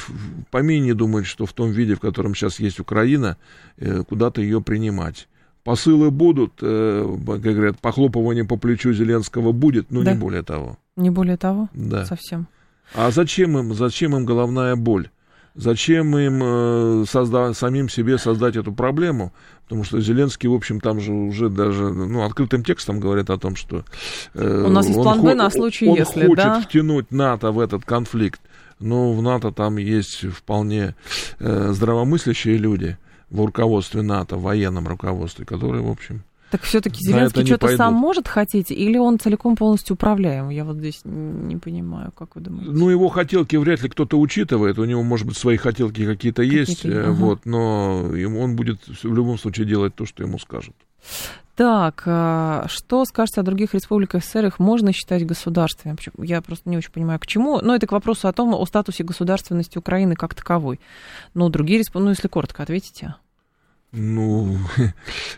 [0.50, 3.36] помине не думает, что в том виде, в котором сейчас есть Украина,
[3.76, 5.28] э, куда-то ее принимать.
[5.62, 10.12] Посылы будут, э, как говорят, похлопывание по плечу Зеленского будет, но да.
[10.12, 10.78] не более того.
[10.96, 11.68] Не более того?
[11.72, 12.04] Да.
[12.04, 12.48] Совсем.
[12.94, 15.08] А зачем им, зачем им головная боль?
[15.54, 19.32] Зачем им э, созда- самим себе создать эту проблему?
[19.64, 23.54] Потому что Зеленский, в общем, там же уже даже ну, открытым текстом говорит о том,
[23.54, 23.84] что...
[24.34, 26.60] Э, У нас есть план Б на случай, он если, хочет да?
[26.60, 28.40] втянуть НАТО в этот конфликт.
[28.80, 30.96] Но в НАТО там есть вполне
[31.38, 32.98] э, здравомыслящие люди
[33.30, 38.28] в руководстве НАТО, в военном руководстве, которые, в общем, так все-таки Зеленский что-то сам может
[38.28, 40.50] хотеть, или он целиком полностью управляем?
[40.50, 42.70] Я вот здесь не понимаю, как вы думаете.
[42.70, 44.78] Ну, его хотелки вряд ли кто-то учитывает.
[44.78, 47.10] У него, может быть, свои хотелки какие-то есть, какие ага.
[47.10, 50.76] вот, но он будет в любом случае делать то, что ему скажут.
[51.56, 54.46] Так, а, что скажете о других республиках СССР?
[54.46, 55.96] Их можно считать государствами?
[56.18, 57.58] Я просто не очень понимаю, к чему.
[57.60, 60.78] Но это к вопросу о том, о статусе государственности Украины как таковой.
[61.34, 63.16] Но другие республики, ну, если коротко ответите.
[63.96, 64.58] Ну,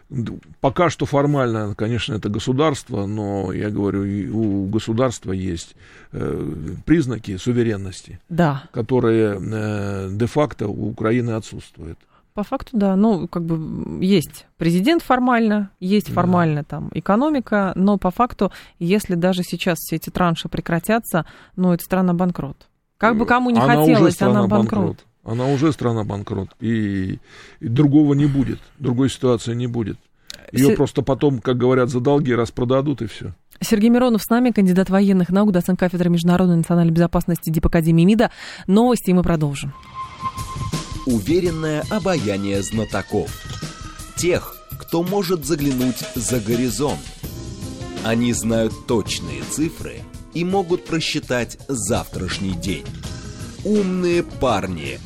[0.61, 4.03] пока что формально, конечно, это государство, но я говорю,
[4.35, 5.77] у государства есть
[6.12, 6.53] э,
[6.87, 8.64] признаки суверенности, да.
[8.73, 11.99] которые э, де-факто у Украины отсутствуют.
[12.33, 12.97] По факту, да.
[12.97, 16.69] Ну, как бы есть президент формально, есть формально да.
[16.69, 22.14] там экономика, но по факту, если даже сейчас все эти транши прекратятся, ну, это страна
[22.14, 22.69] банкрот.
[22.99, 24.71] Как бы кому не она хотелось, она банкрот.
[24.71, 25.05] банкрот.
[25.26, 27.18] Она уже страна-банкрот, и,
[27.58, 29.98] и другого не будет, другой ситуации не будет.
[30.52, 30.76] Ее С...
[30.76, 33.34] просто потом, как говорят, за долги распродадут, и все.
[33.60, 38.30] Сергей Миронов с нами, кандидат военных наук, доцент кафедры международной национальной безопасности Дипакадемии МИДа.
[38.68, 39.74] Новости, и мы продолжим.
[41.06, 43.30] Уверенное обаяние знатоков.
[44.16, 47.00] Тех, кто может заглянуть за горизонт.
[48.04, 50.02] Они знают точные цифры
[50.34, 52.86] и могут просчитать завтрашний день.
[53.66, 55.00] «Умные парни».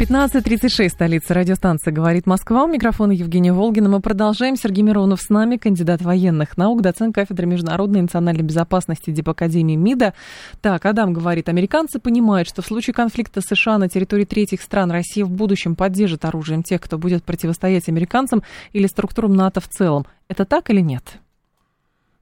[0.00, 2.64] 15.36, столица радиостанции «Говорит Москва».
[2.64, 3.88] У микрофона Евгения Волгина.
[3.88, 4.56] Мы продолжаем.
[4.56, 10.14] Сергей Миронов с нами, кандидат военных наук, доцент кафедры международной и национальной безопасности Дипакадемии МИДа.
[10.60, 15.24] Так, Адам говорит, американцы понимают, что в случае конфликта США на территории третьих стран Россия
[15.24, 20.06] в будущем поддержит оружием тех, кто будет противостоять американцам или структурам НАТО в целом.
[20.26, 21.04] Это так или нет?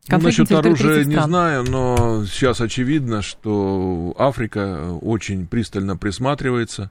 [0.09, 6.91] Ну, насчет оружия не знаю, но сейчас очевидно, что Африка очень пристально присматривается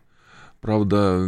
[0.62, 1.22] Правда,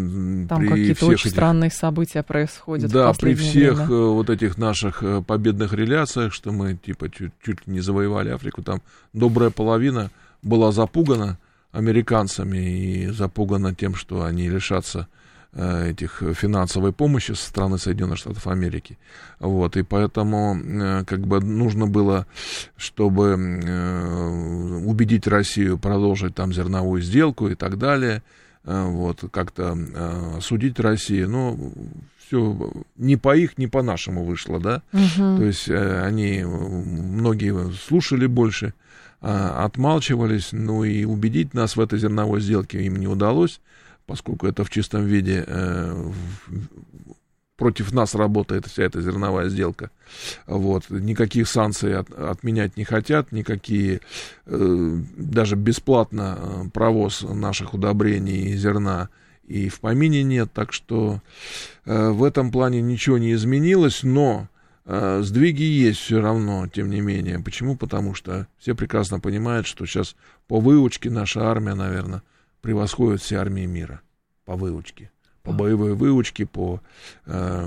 [0.50, 1.32] там при какие-то очень этих...
[1.32, 2.92] странные события происходят.
[2.92, 3.94] Да, при всех время.
[3.94, 8.62] Э, вот этих наших э, победных реляциях, что мы типа чуть, чуть не завоевали Африку,
[8.62, 8.82] там
[9.14, 11.38] добрая половина была запугана
[11.72, 15.21] американцами и запугана тем, что они лишатся Э,
[15.54, 18.98] этих финансовой помощи со стороны Соединенных Штатов Америки.
[19.40, 22.26] Вот, и поэтому э, как бы нужно было,
[22.78, 28.24] чтобы э, убедить Россию продолжить там зерновую сделку и так далее,
[28.64, 29.76] вот, как-то
[30.40, 31.58] судить Россию, но
[32.20, 35.38] все не по их, не по нашему вышло, да, угу.
[35.38, 38.76] то есть они, многие слушали больше,
[39.20, 43.60] отмалчивались, ну и убедить нас в этой зерновой сделке им не удалось,
[44.06, 46.12] поскольку это в чистом виде э,
[47.58, 49.92] против нас работает вся эта зерновая сделка.
[50.48, 50.90] Вот.
[50.90, 54.02] Никаких санкций от, отменять не хотят, никакие,
[54.46, 59.10] э, даже бесплатно э, провоз наших удобрений и зерна
[59.52, 61.22] и в помине нет, так что
[61.86, 64.48] э, в этом плане ничего не изменилось, но
[64.86, 67.40] э, сдвиги есть все равно, тем не менее.
[67.40, 67.76] Почему?
[67.76, 70.16] Потому что все прекрасно понимают, что сейчас
[70.48, 72.24] по выучке наша армия, наверное,
[72.62, 74.02] превосходят все армии мира
[74.46, 75.11] по выучке
[75.44, 76.82] по боевой выучке, по,
[77.26, 77.66] э,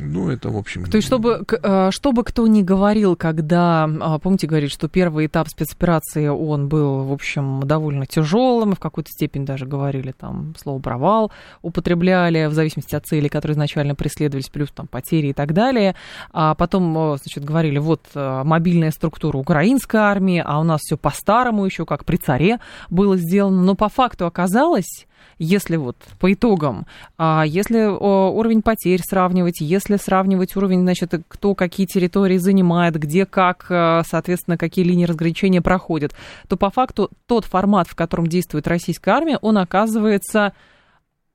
[0.00, 0.84] ну, это, в общем...
[0.84, 5.48] То есть, чтобы, э, чтобы кто ни говорил, когда, а, помните, говорит, что первый этап
[5.48, 11.32] спецоперации, он был, в общем, довольно тяжелым, в какой-то степени даже говорили, там, слово «провал»
[11.62, 15.96] употребляли, в зависимости от целей, которые изначально преследовались, плюс там потери и так далее.
[16.32, 21.64] А потом, значит, говорили, вот э, мобильная структура украинской армии, а у нас все по-старому
[21.64, 23.62] еще, как при царе было сделано.
[23.62, 25.07] Но по факту оказалось,
[25.38, 31.86] если вот по итогам, а если уровень потерь сравнивать, если сравнивать уровень, значит, кто какие
[31.86, 36.14] территории занимает, где как, э, соответственно, какие линии разграничения проходят,
[36.48, 40.52] то по факту тот формат, в котором действует российская армия, он оказывается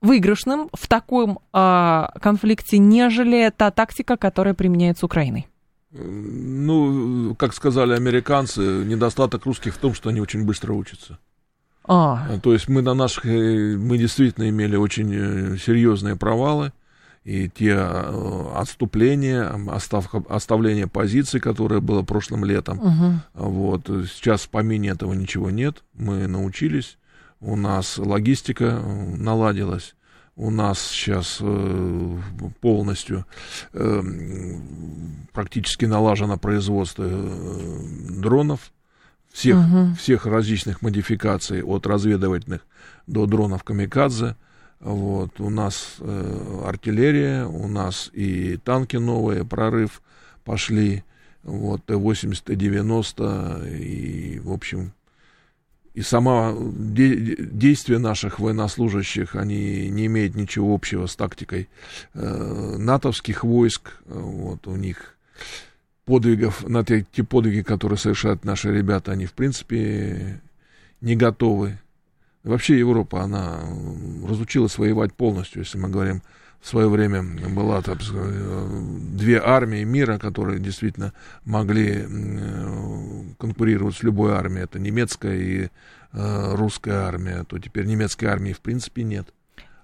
[0.04, 5.48] выигрышным в таком а, конфликте, нежели та тактика, которая применяется Украиной.
[5.92, 11.18] Ну, как сказали американцы, недостаток русских в том, что они очень быстро учатся.
[11.86, 12.26] А.
[12.30, 16.72] Э, то есть мы на наших, э, мы действительно имели очень э, серьезные провалы,
[17.24, 23.48] и те отступления, остав, оставление позиций, которое было прошлым летом, угу.
[23.48, 26.98] вот, сейчас в помине этого ничего нет, мы научились,
[27.40, 28.78] у нас логистика
[29.16, 29.94] наладилась,
[30.36, 31.40] у нас сейчас
[32.60, 33.24] полностью
[35.32, 37.08] практически налажено производство
[38.10, 38.70] дронов,
[39.34, 39.94] всех, угу.
[39.96, 42.64] всех различных модификаций, от разведывательных
[43.08, 44.36] до дронов камикадзе.
[44.78, 50.02] Вот, у нас э, артиллерия, у нас и танки новые, прорыв
[50.44, 51.02] пошли,
[51.42, 54.92] вот, Т-80, Т-90, и, в общем,
[55.94, 61.68] и сама де- действия наших военнослужащих, они не имеют ничего общего с тактикой
[62.12, 65.16] э, натовских войск, вот, у них
[66.04, 70.40] подвигов, на те, те подвиги, которые совершают наши ребята, они, в принципе,
[71.00, 71.78] не готовы.
[72.42, 73.60] Вообще Европа, она
[74.26, 76.22] разучилась воевать полностью, если мы говорим,
[76.60, 81.12] в свое время была так, две армии мира, которые действительно
[81.44, 82.06] могли
[83.38, 84.64] конкурировать с любой армией.
[84.64, 85.68] Это немецкая и
[86.12, 87.44] э, русская армия.
[87.44, 89.26] То теперь немецкой армии в принципе нет.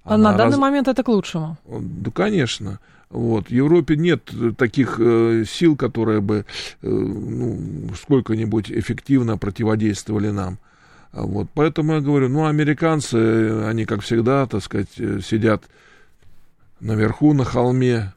[0.04, 0.59] А на данный раз...
[0.59, 1.59] момент это к лучшему.
[1.68, 2.80] Да, конечно.
[3.11, 3.49] Вот.
[3.49, 6.46] В Европе нет таких э, сил, которые бы
[6.83, 10.59] э, ну, сколько-нибудь эффективно противодействовали нам.
[11.12, 11.49] А вот.
[11.55, 15.64] Поэтому я говорю, ну, американцы, они, как всегда, так сказать, э, сидят
[16.79, 18.14] наверху на холме,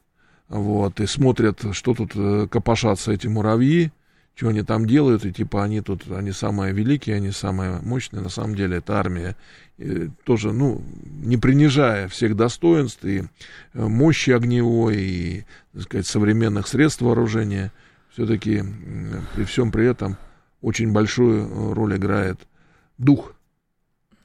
[0.47, 3.91] вот, и смотрят, что тут э, копошатся эти муравьи,
[4.35, 8.29] что они там делают, и типа они тут, они самые великие, они самые мощные, на
[8.29, 9.35] самом деле это армия,
[9.77, 10.83] и тоже, ну,
[11.23, 13.23] не принижая всех достоинств и э,
[13.73, 17.71] мощи огневой, и, так сказать, современных средств вооружения,
[18.11, 18.63] все-таки
[19.35, 20.17] при всем при этом
[20.61, 22.39] очень большую э, роль играет
[22.97, 23.35] дух.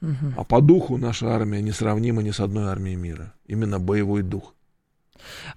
[0.01, 0.33] Угу.
[0.37, 3.33] А по духу наша армия несравнима ни с одной армией мира.
[3.47, 4.53] Именно боевой дух.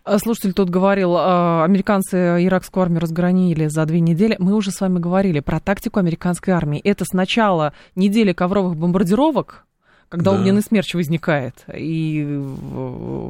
[0.05, 4.37] А, слушатель тут говорил, а, американцы иракскую армию разгромили за две недели.
[4.38, 6.81] Мы уже с вами говорили про тактику американской армии.
[6.81, 9.66] Это сначала неделя ковровых бомбардировок,
[10.09, 10.38] когда да.
[10.38, 12.22] огненный смерч возникает и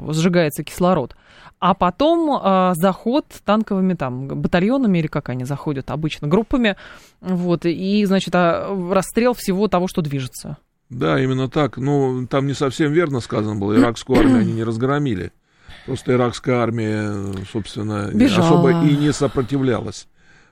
[0.08, 1.16] сжигается кислород.
[1.60, 6.76] А потом э, заход танковыми там батальонами или как они заходят обычно группами,
[7.20, 10.56] вот и значит расстрел всего того, что движется.
[10.92, 11.78] Да, именно так.
[11.78, 13.78] Ну там не совсем верно сказано было.
[13.78, 15.32] Иракскую армию они не разгромили.
[15.86, 17.12] Просто иракская армия,
[17.50, 18.46] собственно, Бежала.
[18.46, 20.06] особо и не сопротивлялась.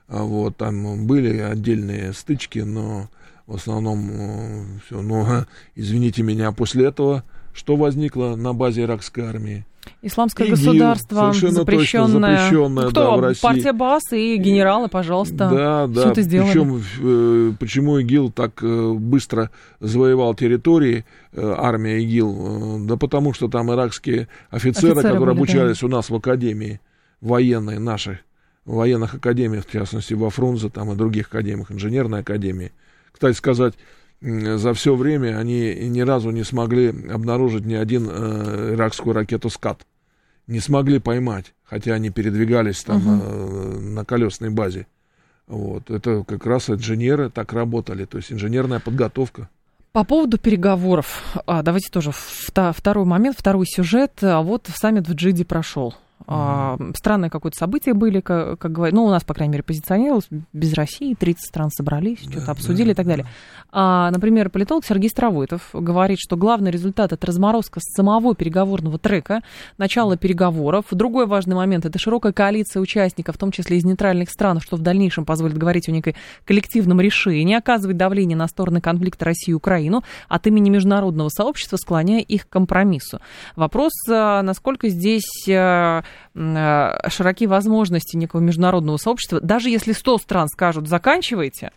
[0.07, 3.09] А вот, там были отдельные стычки, но
[3.47, 5.01] в основном э, все.
[5.01, 9.65] Но, извините меня, после этого что возникло на базе иракской армии?
[10.03, 12.37] Исламское ИГИЛ, государство, запрещенное.
[12.37, 13.01] запрещенное Кто?
[13.01, 13.41] Да, в России.
[13.41, 15.49] Партия БАС и генералы, пожалуйста.
[15.49, 16.01] Да, да.
[16.01, 16.51] Все это сделали.
[16.51, 22.85] Причем, э, почему ИГИЛ так э, быстро завоевал территории, э, армия ИГИЛ?
[22.87, 25.87] Да потому что там иракские офицеры, офицеры которые были, обучались да.
[25.87, 26.79] у нас в академии
[27.19, 28.19] военной нашей,
[28.65, 32.71] в военных академиях, в частности, во Фрунзе там и других академиях, инженерной академии.
[33.11, 33.75] Кстати сказать,
[34.21, 39.85] за все время они ни разу не смогли обнаружить ни один э, иракскую ракету «Скат».
[40.47, 43.23] Не смогли поймать, хотя они передвигались там угу.
[43.23, 44.85] э, на колесной базе.
[45.47, 45.89] Вот.
[45.89, 49.49] Это как раз инженеры так работали, то есть инженерная подготовка.
[49.91, 54.13] По поводу переговоров, а, давайте тоже второй момент, второй сюжет.
[54.21, 55.95] А вот саммит в Джиде прошел.
[56.27, 56.95] Mm-hmm.
[56.97, 60.73] Странные какое-то события были, как, как говорят, ну, у нас, по крайней мере, позиционировалось, без
[60.73, 63.25] России 30 стран собрались, да, что-то обсудили да, и так далее.
[63.71, 69.41] А, например, политолог Сергей Стравойтов говорит, что главный результат– это разморозка самого переговорного трека,
[69.77, 70.85] начало переговоров.
[70.91, 74.81] Другой важный момент– это широкая коалиция участников, в том числе из нейтральных стран, что в
[74.81, 80.03] дальнейшем позволит говорить о некой коллективном решении, оказывать давление на стороны конфликта России и Украину
[80.27, 83.19] от имени международного сообщества, склоняя их к компромиссу.
[83.55, 85.47] Вопрос, а, насколько здесь
[86.33, 91.71] Э, широкие возможности некого международного сообщества, даже если 100 стран скажут «заканчивайте»,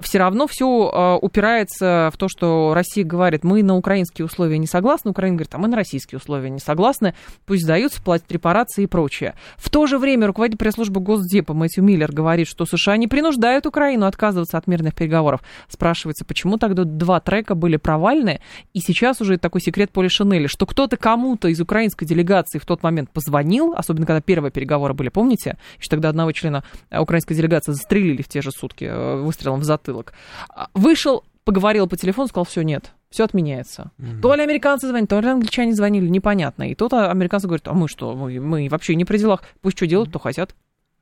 [0.00, 4.66] все равно все а, упирается в то, что Россия говорит, мы на украинские условия не
[4.66, 7.14] согласны, Украина говорит, а мы на российские условия не согласны,
[7.44, 9.34] пусть сдаются, платят репарации и прочее.
[9.56, 14.06] В то же время руководитель пресс-службы Госдепа Мэтью Миллер говорит, что США не принуждают Украину
[14.06, 15.40] отказываться от мирных переговоров.
[15.68, 18.40] Спрашивается, почему тогда два трека были провальны,
[18.72, 22.82] и сейчас уже такой секрет Поли Шинели, что кто-то кому-то из украинской делегации в тот
[22.82, 28.22] момент позвонил, особенно когда первые переговоры были, помните, что тогда одного члена украинской делегации застрелили
[28.22, 30.12] в те же сутки, э, выстрелом в затылок.
[30.48, 33.92] А, вышел, поговорил по телефону, сказал, все, нет, все отменяется.
[33.98, 34.20] Mm-hmm.
[34.20, 36.70] То ли американцы звонили, то ли англичане звонили, непонятно.
[36.70, 39.86] И тут американцы говорят, а мы что, мы, мы вообще не при делах, пусть что
[39.86, 40.54] делают, то хотят.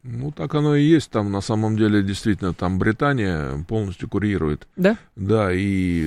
[0.03, 1.11] Ну, так оно и есть.
[1.11, 4.69] Там, на самом деле, действительно, там Британия полностью курирует.
[4.77, 4.99] Да?
[5.17, 6.07] Да, и,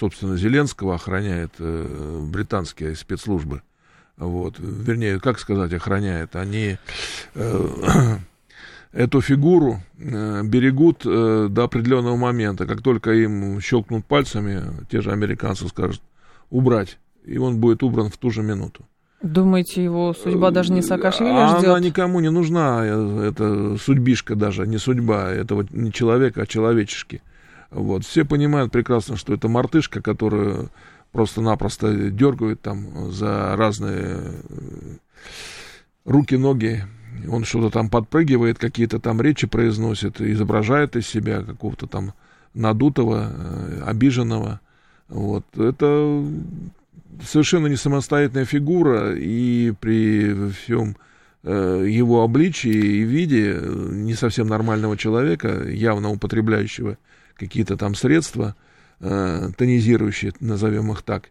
[0.00, 3.62] собственно, Зеленского охраняет э, британские спецслужбы.
[4.16, 4.56] Вот.
[4.58, 6.34] Вернее, как сказать, охраняет.
[6.34, 6.78] Они...
[7.36, 8.16] Э,
[8.96, 12.66] эту фигуру э, берегут э, до определенного момента.
[12.66, 16.00] Как только им щелкнут пальцами, те же американцы скажут
[16.50, 18.84] убрать, и он будет убран в ту же минуту.
[19.22, 21.70] Думаете, его судьба даже не Саакашвили а ждет?
[21.70, 27.22] Она никому не нужна, э, это судьбишка даже, не судьба этого не человека, а человечешки.
[27.70, 28.04] Вот.
[28.04, 30.70] Все понимают прекрасно, что это мартышка, которую
[31.12, 34.20] просто-напросто дергают там за разные
[36.04, 36.84] руки, ноги
[37.30, 42.12] он что-то там подпрыгивает, какие-то там речи произносит, изображает из себя какого-то там
[42.54, 44.60] надутого, э, обиженного.
[45.08, 45.44] Вот.
[45.56, 46.24] Это
[47.24, 50.96] совершенно не самостоятельная фигура, и при всем
[51.44, 56.98] э, его обличии и виде э, не совсем нормального человека, явно употребляющего
[57.36, 58.56] какие-то там средства,
[58.98, 61.24] тонизирующие, назовем их так.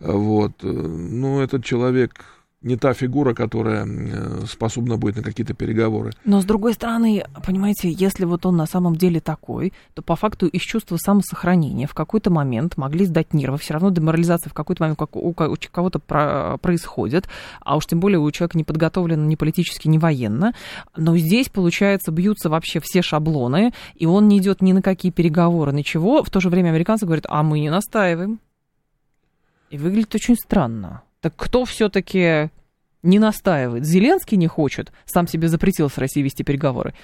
[0.00, 0.52] Вот.
[0.62, 2.24] Ну, этот человек
[2.62, 6.12] не та фигура, которая э, способна будет на какие-то переговоры.
[6.24, 10.46] Но с другой стороны, понимаете, если вот он на самом деле такой, то по факту
[10.46, 15.00] из чувства самосохранения в какой-то момент могли сдать нервы, все равно деморализация в какой-то момент
[15.00, 17.28] у кого-то про происходит,
[17.60, 20.52] а уж тем более у человека не подготовлен ни политически, ни военно.
[20.96, 25.72] Но здесь, получается, бьются вообще все шаблоны, и он не идет ни на какие переговоры,
[25.72, 26.22] ничего.
[26.22, 28.38] В то же время американцы говорят, а мы не настаиваем.
[29.70, 31.02] И выглядит очень странно.
[31.20, 32.50] Так кто все-таки
[33.02, 33.84] не настаивает?
[33.84, 36.94] Зеленский не хочет, сам себе запретил с Россией вести переговоры.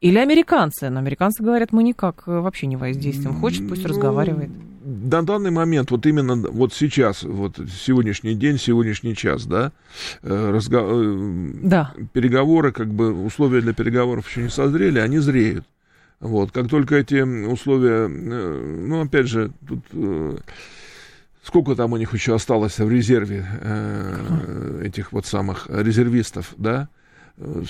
[0.00, 0.88] Или американцы?
[0.90, 3.40] Но американцы говорят, мы никак э, вообще не воздействуем.
[3.40, 4.50] Хочет, пусть ну, разговаривает.
[4.84, 9.72] На данный момент, вот именно вот сейчас, вот сегодняшний день, сегодняшний час, да,
[10.22, 10.78] э, разго...
[10.82, 11.94] Э, да.
[12.12, 15.64] переговоры, как бы условия для переговоров еще не созрели, они зреют.
[16.20, 19.84] Вот, как только эти условия, ну, опять же, тут
[21.48, 26.88] сколько там у них еще осталось в резерве э, этих вот самых резервистов, да?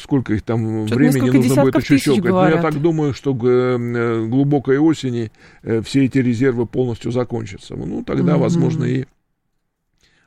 [0.01, 2.33] Сколько их там Что-то времени нужно будет еще щелкать.
[2.33, 5.31] Но я так думаю, что к э, глубокой осени
[5.63, 7.77] э, все эти резервы полностью закончатся.
[7.77, 8.41] Ну, тогда, mm-hmm.
[8.41, 9.05] возможно, и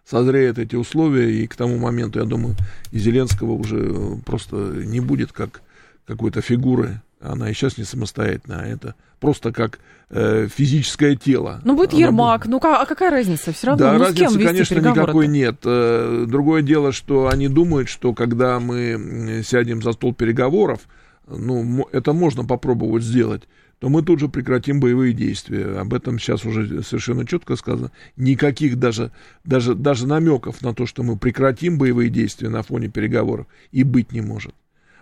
[0.06, 2.56] созреют эти условия, и к тому моменту, я думаю,
[2.92, 5.62] и Зеленского уже просто не будет как
[6.06, 11.62] какой-то фигуры она и сейчас не самостоятельная, а это просто как э, физическое тело.
[11.64, 12.52] Ну, будет Ермак, будет...
[12.52, 13.54] ну а какая разница?
[13.54, 15.58] Все равно, да, ну, разницы, с кем конечно, никакой нет.
[15.64, 20.82] Э, другое дело, что они думают, что когда мы сядем за стол переговоров,
[21.28, 23.44] ну, это можно попробовать сделать,
[23.80, 25.80] то мы тут же прекратим боевые действия.
[25.80, 27.92] Об этом сейчас уже совершенно четко сказано.
[28.16, 29.12] Никаких даже,
[29.44, 34.12] даже, даже намеков на то, что мы прекратим боевые действия на фоне переговоров, и быть
[34.12, 34.54] не может.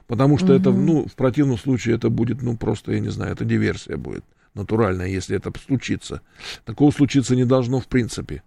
[0.09, 0.53] Потому что угу.
[0.53, 4.25] это, ну, в противном случае это будет, ну, просто, я не знаю, это диверсия будет
[4.55, 6.21] натуральная, если это случится.
[6.65, 8.41] Такого случиться не должно в принципе.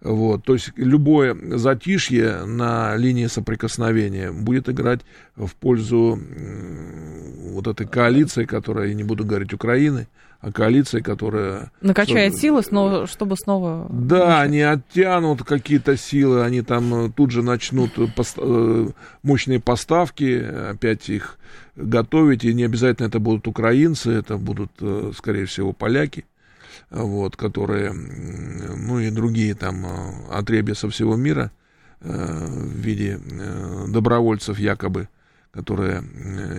[0.00, 0.44] Вот.
[0.44, 5.00] То есть любое затишье на линии соприкосновения будет играть
[5.34, 6.18] в пользу
[7.50, 10.06] вот этой коалиции, которая, я не буду говорить Украины,
[10.52, 11.70] коалиция, которая...
[11.80, 13.86] Накачает что, силы, снова, чтобы снова...
[13.90, 18.34] Да, они оттянут какие-то силы, они там э, тут же начнут пост...
[18.38, 18.88] Э,
[19.22, 21.38] мощные поставки, опять их
[21.74, 26.24] готовить, и не обязательно это будут украинцы, это будут, э, скорее всего, поляки,
[26.90, 29.84] вот, которые, ну и другие там
[30.30, 31.50] отребья со всего мира
[32.00, 33.18] в виде
[33.88, 35.08] добровольцев якобы,
[35.50, 36.02] которые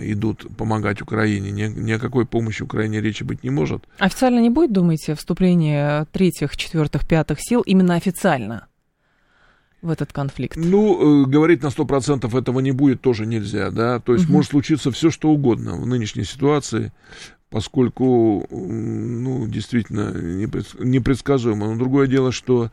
[0.04, 1.52] идут помогать Украине.
[1.52, 3.86] Ни, ни о какой помощи Украине речи быть не может.
[3.98, 8.68] Официально не будет, думаете, вступление третьих, четвертых, пятых сил именно официально?
[9.82, 10.58] в этот конфликт?
[10.58, 14.34] Ну, э, говорить на сто процентов этого не будет тоже нельзя, да, то есть угу.
[14.34, 16.92] может случиться все что угодно в нынешней ситуации,
[17.50, 20.12] поскольку, ну, действительно
[20.80, 21.68] непредсказуемо.
[21.68, 22.72] Но другое дело, что,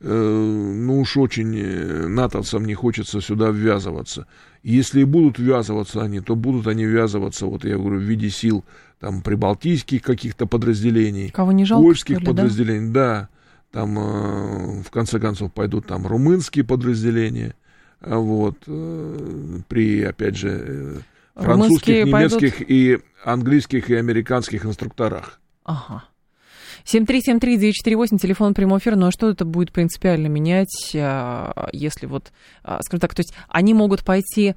[0.00, 4.26] э, ну уж очень э, натовцам не хочется сюда ввязываться.
[4.62, 8.64] Если и будут ввязываться они, то будут они ввязываться, вот я говорю, в виде сил
[9.00, 13.20] там прибалтийских каких-то подразделений, Кого не жалко, польских ли, подразделений, да?
[13.20, 13.28] да,
[13.70, 17.54] там э, в конце концов пойдут там румынские подразделения,
[18.00, 21.02] вот, э, при, опять же,
[21.42, 22.70] французских, немецких пойдут...
[22.70, 25.40] и английских и американских инструкторах.
[25.64, 26.04] Ага.
[26.84, 32.32] 7373948, телефон прямой эфир, но что это будет принципиально менять, а, если вот,
[32.62, 34.54] а, скажем так, то есть они могут пойти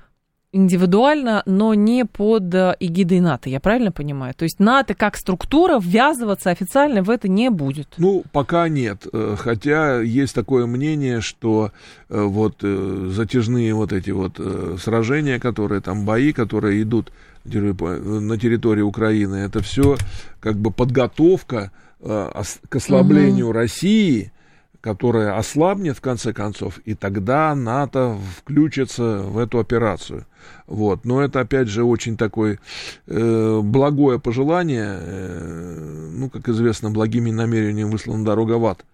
[0.54, 4.34] индивидуально, но не под э, эгидой НАТО, я правильно понимаю?
[4.34, 7.88] То есть НАТО как структура ввязываться официально в это не будет?
[7.98, 9.08] Ну, пока нет.
[9.12, 11.72] Э, хотя есть такое мнение, что
[12.10, 14.40] э, вот затяжные вот эти вот
[14.82, 17.12] сражения, которые там, бои, которые идут
[17.44, 19.98] на территории Украины, это все
[20.40, 23.54] как бы подготовка к ослаблению угу.
[23.54, 24.32] России,
[24.82, 30.26] которая ослабнет в конце концов, и тогда НАТО включится в эту операцию.
[30.68, 31.06] Вот.
[31.06, 32.60] Но это, опять же, очень такое
[33.08, 34.98] э, благое пожелание.
[35.00, 38.86] Э, ну, как известно, благими намерениями выслана дорога в ад.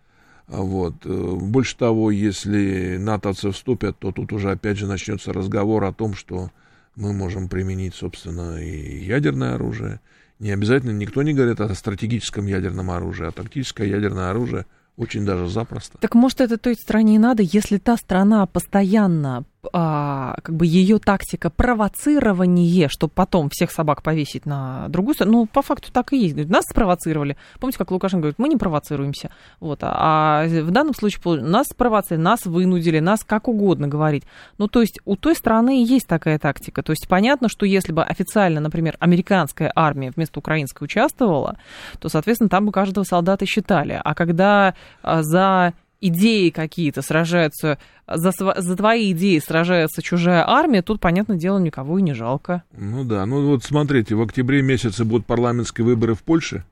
[0.48, 0.95] Вот.
[1.06, 6.14] Э, больше того, если натовцы вступят, то тут уже опять же начнется разговор о том,
[6.16, 6.52] что
[6.95, 10.00] мы можем применить, собственно, и ядерное оружие.
[10.39, 14.66] Не обязательно, никто не говорит о стратегическом ядерном оружии, а тактическое ядерное оружие–
[14.98, 15.98] очень даже запросто.
[16.00, 20.99] Так может это той стране и надо, если та страна постоянно а, как бы ее
[20.99, 25.39] тактика провоцирование, чтобы потом всех собак повесить на другую сторону.
[25.39, 26.49] Ну, по факту так и есть.
[26.49, 27.38] Нас спровоцировали.
[27.60, 29.32] Помните, как Лукашенко говорит, мы не провоцируемся.
[29.60, 29.80] Вот.
[29.82, 34.24] А, а в данном случае нас спровоцировали, нас вынудили, нас как угодно говорить.
[34.58, 36.84] Ну, то есть у той страны есть такая тактика.
[36.84, 41.58] То есть понятно, что если бы официально, например, американская армия вместо украинской участвовала,
[41.99, 43.99] то, соответственно, там бы каждого солдата считали.
[44.03, 47.78] А когда а, за идеи какие-то сражаются,
[48.08, 52.64] за, за твои идеи сражается чужая армия, тут, понятное дело, никого и не жалко.
[52.76, 56.64] Ну да, ну вот смотрите, в октябре месяце будут парламентские выборы в Польше,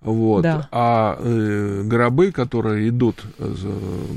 [0.00, 0.68] вот, да.
[0.70, 3.54] а э, гробы, которые идут, э,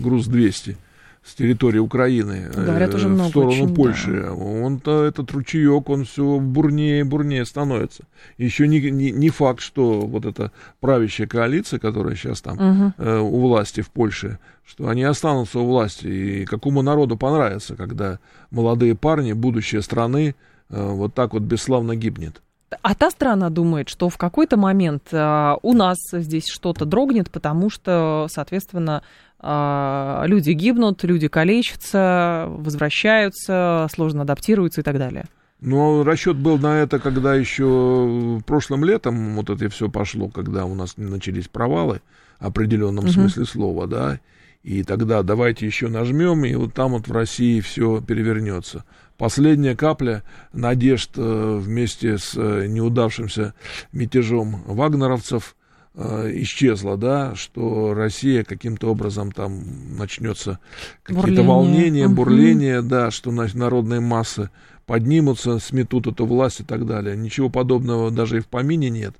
[0.01, 0.77] груз 200,
[1.23, 4.33] с территории Украины Говорят, уже много в сторону очень, Польши, да.
[4.33, 8.05] он-то этот ручеек, он все бурнее и бурнее становится.
[8.37, 12.93] Еще не, не, не факт, что вот эта правящая коалиция, которая сейчас там угу.
[12.97, 16.07] э, у власти в Польше, что они останутся у власти.
[16.07, 18.19] И какому народу понравится, когда
[18.49, 20.35] молодые парни, будущее страны,
[20.69, 22.41] э, вот так вот бесславно гибнет.
[22.81, 27.69] А та страна думает, что в какой-то момент э, у нас здесь что-то дрогнет, потому
[27.69, 29.03] что, соответственно,
[29.41, 35.25] э, люди гибнут, люди калечатся, возвращаются, сложно адаптируются и так далее.
[35.59, 40.73] Ну, расчет был на это, когда еще прошлым летом вот это все пошло, когда у
[40.73, 42.01] нас начались провалы
[42.39, 43.13] в определенном угу.
[43.13, 44.19] смысле слова, да,
[44.63, 48.83] и тогда давайте еще нажмем, и вот там вот в России все перевернется
[49.21, 53.53] последняя капля надежд э, вместе с э, неудавшимся
[53.91, 55.55] мятежом вагнеровцев
[55.93, 59.61] э, исчезла, да, что Россия каким-то образом там
[59.95, 60.57] начнется
[61.03, 62.15] какие-то волнения, угу.
[62.15, 64.49] бурления, да, что народные массы
[64.87, 67.15] поднимутся, сметут эту власть и так далее.
[67.15, 69.13] Ничего подобного даже и в помине нет.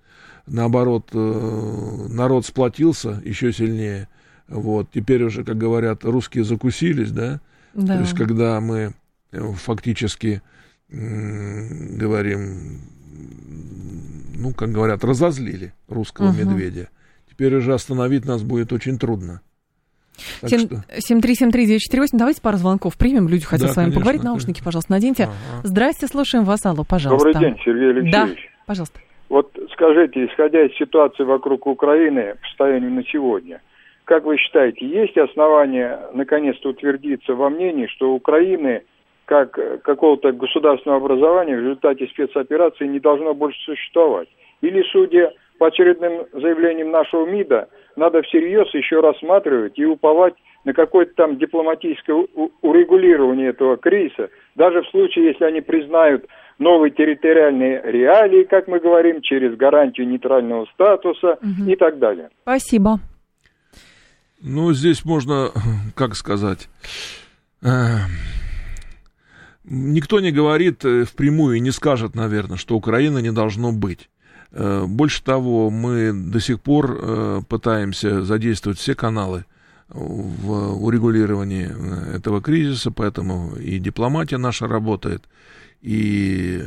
[0.47, 4.09] Наоборот, народ сплотился еще сильнее.
[4.51, 7.39] Вот, теперь уже, как говорят, русские закусились, да?
[7.73, 7.95] да.
[7.95, 8.93] То есть, когда мы
[9.31, 10.41] фактически
[10.89, 12.81] говорим,
[14.37, 16.37] ну, как говорят, разозлили русского угу.
[16.37, 16.89] медведя.
[17.29, 19.41] Теперь уже остановить нас будет очень трудно.
[20.41, 22.07] 7373948.
[22.13, 23.29] Давайте пару звонков примем.
[23.29, 24.23] Люди хотят да, с вами конечно, поговорить.
[24.23, 24.65] Наушники, конечно.
[24.65, 25.23] пожалуйста, наденьте.
[25.23, 25.33] Ага.
[25.63, 26.65] Здрасте, слушаем вас.
[26.65, 27.31] Алло, пожалуйста.
[27.31, 28.11] Добрый день, Сергей Алексеевич.
[28.11, 28.99] Да, пожалуйста.
[29.29, 33.61] Вот скажите, исходя из ситуации вокруг Украины по состоянию на сегодня,
[34.11, 38.83] как вы считаете, есть основания наконец-то утвердиться во мнении, что Украины
[39.23, 39.53] как
[39.83, 44.27] какого-то государственного образования в результате спецоперации не должно больше существовать?
[44.59, 50.33] Или, судя по очередным заявлениям нашего МИДа, надо всерьез еще рассматривать и уповать
[50.65, 52.27] на какое-то там дипломатическое
[52.61, 56.25] урегулирование этого кризиса, даже в случае, если они признают
[56.59, 61.71] новые территориальные реалии, как мы говорим, через гарантию нейтрального статуса угу.
[61.71, 62.29] и так далее.
[62.41, 62.99] Спасибо.
[64.41, 65.51] Ну, здесь можно,
[65.95, 66.67] как сказать,
[67.61, 67.97] э,
[69.63, 74.09] никто не говорит э, впрямую не скажет, наверное, что Украины не должно быть.
[74.51, 79.45] Э, больше того, мы до сих пор пытаемся задействовать все каналы
[79.89, 85.25] в урегулировании этого кризиса, поэтому и дипломатия наша работает,
[85.81, 86.63] и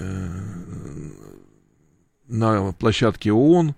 [2.28, 3.74] на площадке ООН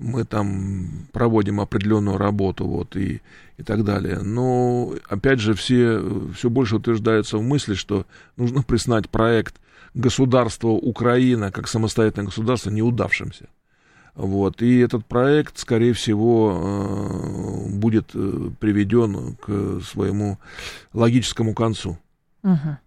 [0.00, 3.20] мы там проводим определенную работу, вот, и,
[3.58, 4.20] и так далее.
[4.20, 6.02] Но, опять же, все,
[6.34, 9.60] все больше утверждаются в мысли, что нужно признать проект
[9.94, 13.48] государства Украина как самостоятельное государство неудавшимся.
[14.14, 20.38] Вот, и этот проект, скорее всего, э, будет э, приведен к своему
[20.92, 21.98] логическому концу.
[22.42, 22.78] Угу.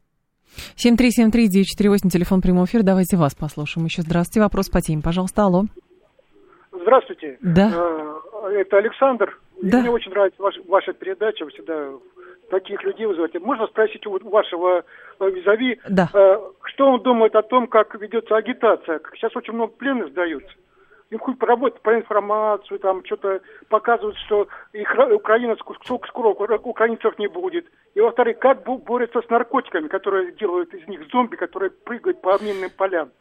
[0.77, 2.83] 7373948, телефон прямого эфира.
[2.83, 4.01] Давайте вас послушаем еще.
[4.01, 4.41] Здравствуйте.
[4.41, 5.45] Вопрос по теме, пожалуйста.
[5.45, 5.65] Алло.
[6.83, 7.37] Здравствуйте.
[7.41, 7.71] Да.
[7.73, 9.39] Э, это Александр.
[9.61, 9.79] Да.
[9.79, 11.45] Мне очень нравится ваш, ваша передача.
[11.45, 11.89] Вы всегда
[12.49, 13.39] таких людей вызываете.
[13.39, 14.83] Можно спросить у вашего
[15.19, 16.09] э, визави, да.
[16.13, 18.99] Э, что он думает о том, как ведется агитация?
[19.15, 20.53] Сейчас очень много пленных сдаются.
[21.09, 27.27] Им хоть поработать по информацию, там что-то показывают, что их Украина сколько скоро украинцев не
[27.27, 27.65] будет.
[27.93, 32.71] И во-вторых, как борются с наркотиками, которые делают из них зомби, которые прыгают по минным
[32.75, 33.11] полям.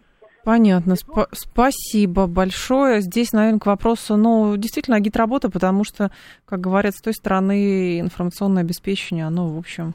[0.44, 0.94] Понятно.
[0.96, 3.00] Сп- спасибо большое.
[3.00, 6.10] Здесь, наверное, к вопросу, ну, действительно, агитработа, потому что,
[6.44, 9.94] как говорят, с той стороны информационное обеспечение, оно, в общем,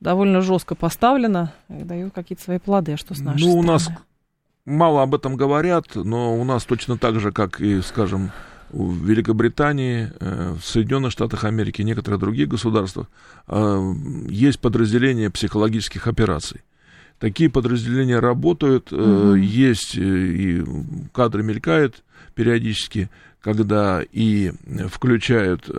[0.00, 2.92] довольно жестко поставлено и дает какие-то свои плоды.
[2.92, 3.68] А что с нашей Ну, стороны?
[3.68, 3.88] у нас
[4.64, 8.32] мало об этом говорят, но у нас точно так же, как и, скажем,
[8.70, 13.06] в Великобритании, э, в Соединенных Штатах Америки и некоторых других государствах
[13.46, 13.92] э,
[14.28, 16.62] есть подразделения психологических операций.
[17.18, 19.34] Такие подразделения работают, угу.
[19.34, 20.62] есть и
[21.12, 22.02] кадры мелькают
[22.34, 23.08] периодически,
[23.40, 24.52] когда и
[24.88, 25.70] включают,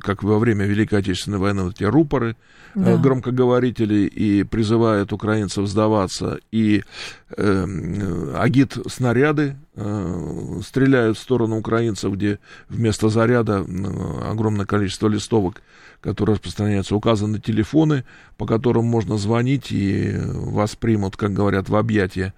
[0.00, 2.36] как во время Великой Отечественной войны, вот эти рупоры,
[2.76, 2.96] да.
[2.96, 6.82] громкоговорители, и призывают украинцев сдаваться, и
[7.25, 15.62] э, агит снаряды э, стреляют в сторону украинцев, где вместо заряда э, огромное количество листовок
[16.00, 18.04] которые распространяются, указаны телефоны,
[18.36, 22.32] по которым можно звонить и вас примут, как говорят, в объятия,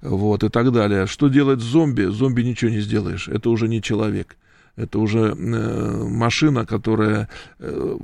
[0.00, 1.06] вот, и так далее.
[1.06, 2.04] Что делать зомби?
[2.06, 4.36] Зомби ничего не сделаешь, это уже не человек.
[4.74, 7.28] Это уже э, машина, которая,
[7.58, 7.98] э,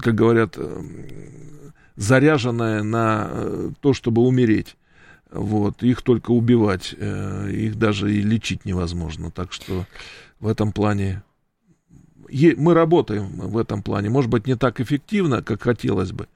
[0.00, 0.82] как говорят, э,
[1.96, 4.76] заряженная на э, то, чтобы умереть.
[5.30, 9.30] Вот, их только убивать, э, их даже и лечить невозможно.
[9.30, 9.86] Так что
[10.40, 11.22] в этом плане
[12.56, 16.28] мы работаем в этом плане, может быть, не так эффективно, как хотелось бы,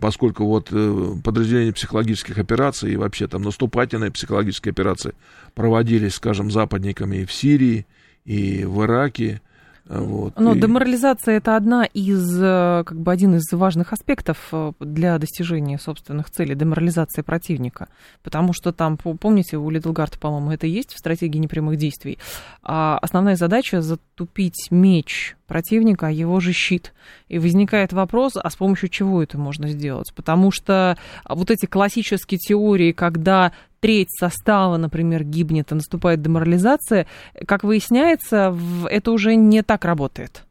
[0.00, 5.14] поскольку вот э, подразделения психологических операций и вообще там наступательные психологические операции
[5.54, 7.86] проводились, скажем, западниками и в Сирии,
[8.24, 9.42] и в Ираке,
[9.86, 10.60] вот, Но и...
[10.60, 16.30] деморализация это одна из, э, как бы один из важных аспектов э, для достижения собственных
[16.30, 17.88] целей, деморализация противника.
[18.22, 22.18] Потому что там, помните, у Лидлгарта, по-моему, это есть в стратегии непрямых действий.
[22.62, 26.92] А основная задача затупить меч противника, его же щит.
[27.28, 30.12] И возникает вопрос, а с помощью чего это можно сделать?
[30.14, 30.96] Потому что
[31.28, 37.06] вот эти классические теории, когда треть состава, например, гибнет и наступает деморализация,
[37.46, 38.56] как выясняется,
[38.88, 40.44] это уже не так работает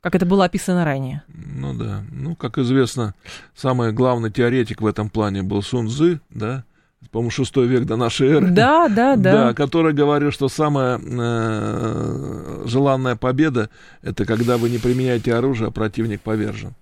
[0.00, 1.22] как это было описано ранее.
[1.28, 2.04] Ну да.
[2.10, 3.14] Ну, как известно,
[3.54, 6.64] самый главный теоретик в этом плане был Сун Цзы, да,
[7.10, 8.50] по-моему, шестой век до нашей эры.
[8.50, 9.32] Да, да, да.
[9.32, 13.70] Да, который говорил, что самая э, желанная победа–
[14.02, 16.74] это когда вы не применяете оружие, а противник повержен.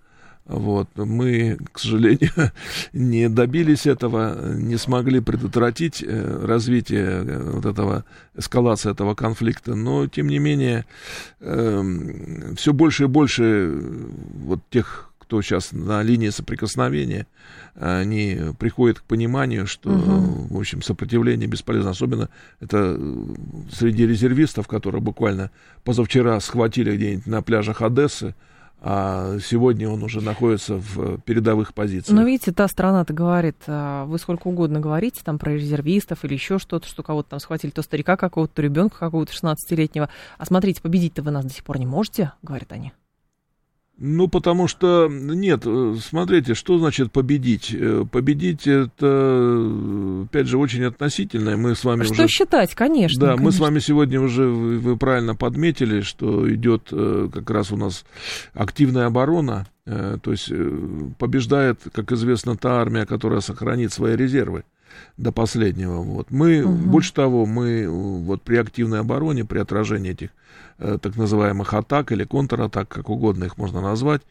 [0.47, 0.89] Вот.
[0.95, 2.31] Мы, к сожалению,
[2.93, 8.05] не добились этого, не смогли предотвратить э, развитие э, вот этого,
[8.37, 10.87] эскалации этого конфликта, но, тем не менее,
[11.41, 11.83] э,
[12.57, 13.75] все больше и больше
[14.35, 17.27] вот тех кто сейчас на линии соприкосновения,
[17.75, 20.55] они приходят к пониманию, что, угу.
[20.55, 21.91] в общем, сопротивление бесполезно.
[21.91, 22.29] Особенно
[22.61, 22.99] это
[23.73, 25.51] среди резервистов, которые буквально
[25.83, 28.37] позавчера схватили где-нибудь на пляжах Одессы,
[28.81, 32.17] а сегодня он уже находится в передовых позициях.
[32.17, 36.61] Но видите, та страна-то говорит, а, вы сколько угодно говорите там про резервистов или еще
[36.61, 40.09] что-то, что кого-то там схватили, то старика какого-то, то ребенка какого-то 16-летнего.
[40.39, 42.93] А смотрите, победить-то вы нас до сих пор не можете, говорят они.
[43.99, 47.75] Ну, потому что, нет, э, смотрите, что значит победить?
[47.75, 51.57] Э, победить это, опять же, очень относительное.
[51.57, 52.29] Мы с вами что уже...
[52.29, 53.19] считать, конечно.
[53.19, 53.45] Да, конечно.
[53.45, 58.05] мы с вами сегодня уже, вы правильно подметили, что идет э, как раз у нас
[58.53, 60.51] активная оборона, то есть
[61.19, 64.65] побеждает, как известно, та армия, которая сохранит свои резервы
[65.17, 66.03] до последнего.
[66.03, 66.31] Вот.
[66.31, 66.75] Мы, угу.
[66.91, 70.31] больше того, мы вот при активной обороне, при отражении этих
[70.79, 74.23] э, так называемых атак или контратак, как угодно их можно назвать,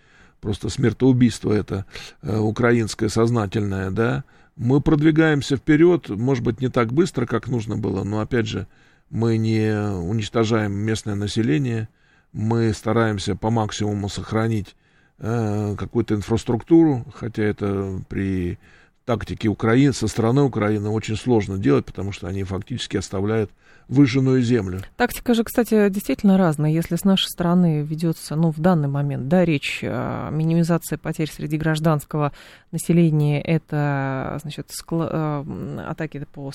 [0.42, 1.86] просто смертоубийство это
[2.22, 4.24] э, украинское сознательное, да,
[4.56, 8.68] мы продвигаемся вперед, может быть, не так быстро, как нужно было, но, опять же,
[9.10, 11.90] мы не уничтожаем местное население,
[12.32, 14.85] мы стараемся по максимуму сохранить э,
[15.20, 18.58] какую-то инфраструктуру, хотя это при
[19.06, 23.52] тактики Украины, со стороны Украины очень сложно делать, потому что они фактически оставляют
[23.88, 24.82] выжженную землю.
[24.98, 26.72] Тактика же, кстати, действительно разная.
[26.72, 31.58] Если с нашей стороны ведется, ну, в данный момент, да, речь о минимизации потерь среди
[31.58, 32.32] гражданского
[32.72, 36.52] населения, это, значит, скла- э, атаки по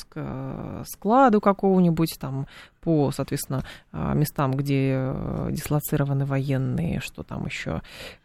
[0.86, 2.48] складу какого-нибудь, там,
[2.80, 7.82] по, соответственно, э, местам, где э, дислоцированы военные, что там еще,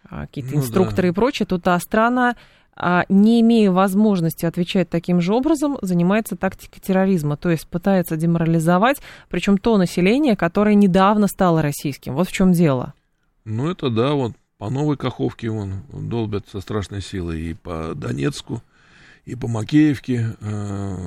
[0.09, 1.07] какие-то ну, инструкторы да.
[1.09, 2.36] и прочее, то та страна
[3.09, 8.97] не имея возможности отвечать таким же образом, занимается тактикой терроризма, то есть пытается деморализовать,
[9.30, 12.15] причем то население, которое недавно стало российским.
[12.15, 12.93] Вот в чем дело.
[13.45, 18.61] Ну, это да, вот по Новой Каховке вон долбят со страшной силой и по Донецку,
[19.26, 20.36] и по Макеевке.
[20.39, 20.97] Э,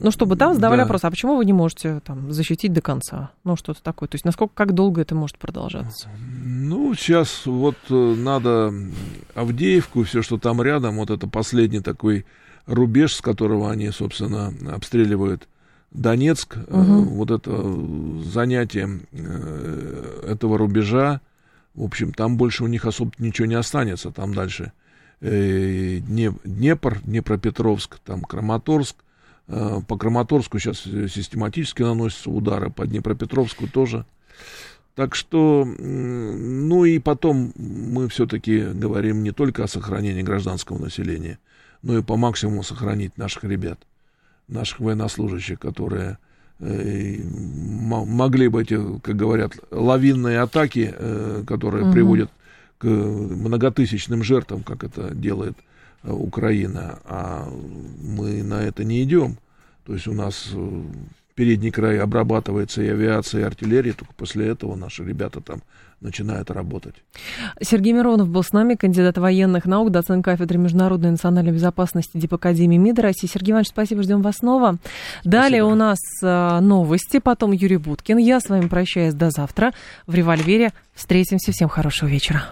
[0.00, 0.84] ну, чтобы там задавали да.
[0.84, 3.30] вопрос, а почему вы не можете там защитить до конца?
[3.44, 4.08] Ну, что-то такое.
[4.08, 6.08] То есть, насколько, как долго это может продолжаться?
[6.18, 8.74] Ну, сейчас вот э, надо
[9.34, 12.26] Авдеевку, все, что там рядом, вот это последний такой
[12.66, 15.48] рубеж, с которого они, собственно, обстреливают
[15.92, 16.56] Донецк.
[16.56, 17.02] Угу.
[17.14, 17.74] Вот это
[18.24, 19.00] занятие
[20.26, 21.20] этого рубежа,
[21.74, 24.72] в общем, там больше у них особо ничего не останется, там дальше
[25.20, 28.96] Днепр, Днепропетровск, там Краматорск.
[29.48, 34.04] Э, по Краматорску сейчас систематически наносятся удары, по Днепропетровску тоже.
[34.94, 41.38] Так что, ну и потом мы все-таки говорим не только о сохранении гражданского населения,
[41.82, 43.78] но и по максимуму сохранить наших ребят,
[44.48, 46.18] наших военнослужащих, которые
[46.58, 51.92] э, могли бы эти, как говорят, лавинные атаки, э, которые угу.
[51.92, 52.30] приводят
[52.78, 55.56] к многотысячным жертвам, как это делает
[56.02, 57.48] э, Украина, а
[58.02, 59.38] мы на это не идем.
[59.84, 60.82] То есть у нас э,
[61.34, 65.62] передний край обрабатывается и авиацией, и артиллерией, только после этого наши ребята там
[66.00, 66.94] начинают работать.
[67.60, 72.76] Сергей Миронов был с нами, кандидат военных наук, доцент кафедры международной и национальной безопасности Дипакадемии
[72.76, 73.26] МИД России.
[73.26, 74.78] Сергей Иванович, спасибо, ждем вас снова.
[74.78, 75.30] Спасибо.
[75.30, 78.18] Далее у нас э, новости, потом Юрий Буткин.
[78.18, 79.72] Я с вами прощаюсь до завтра
[80.06, 80.72] в «Револьвере».
[80.94, 81.52] Встретимся.
[81.52, 82.44] Всем хорошего вечера.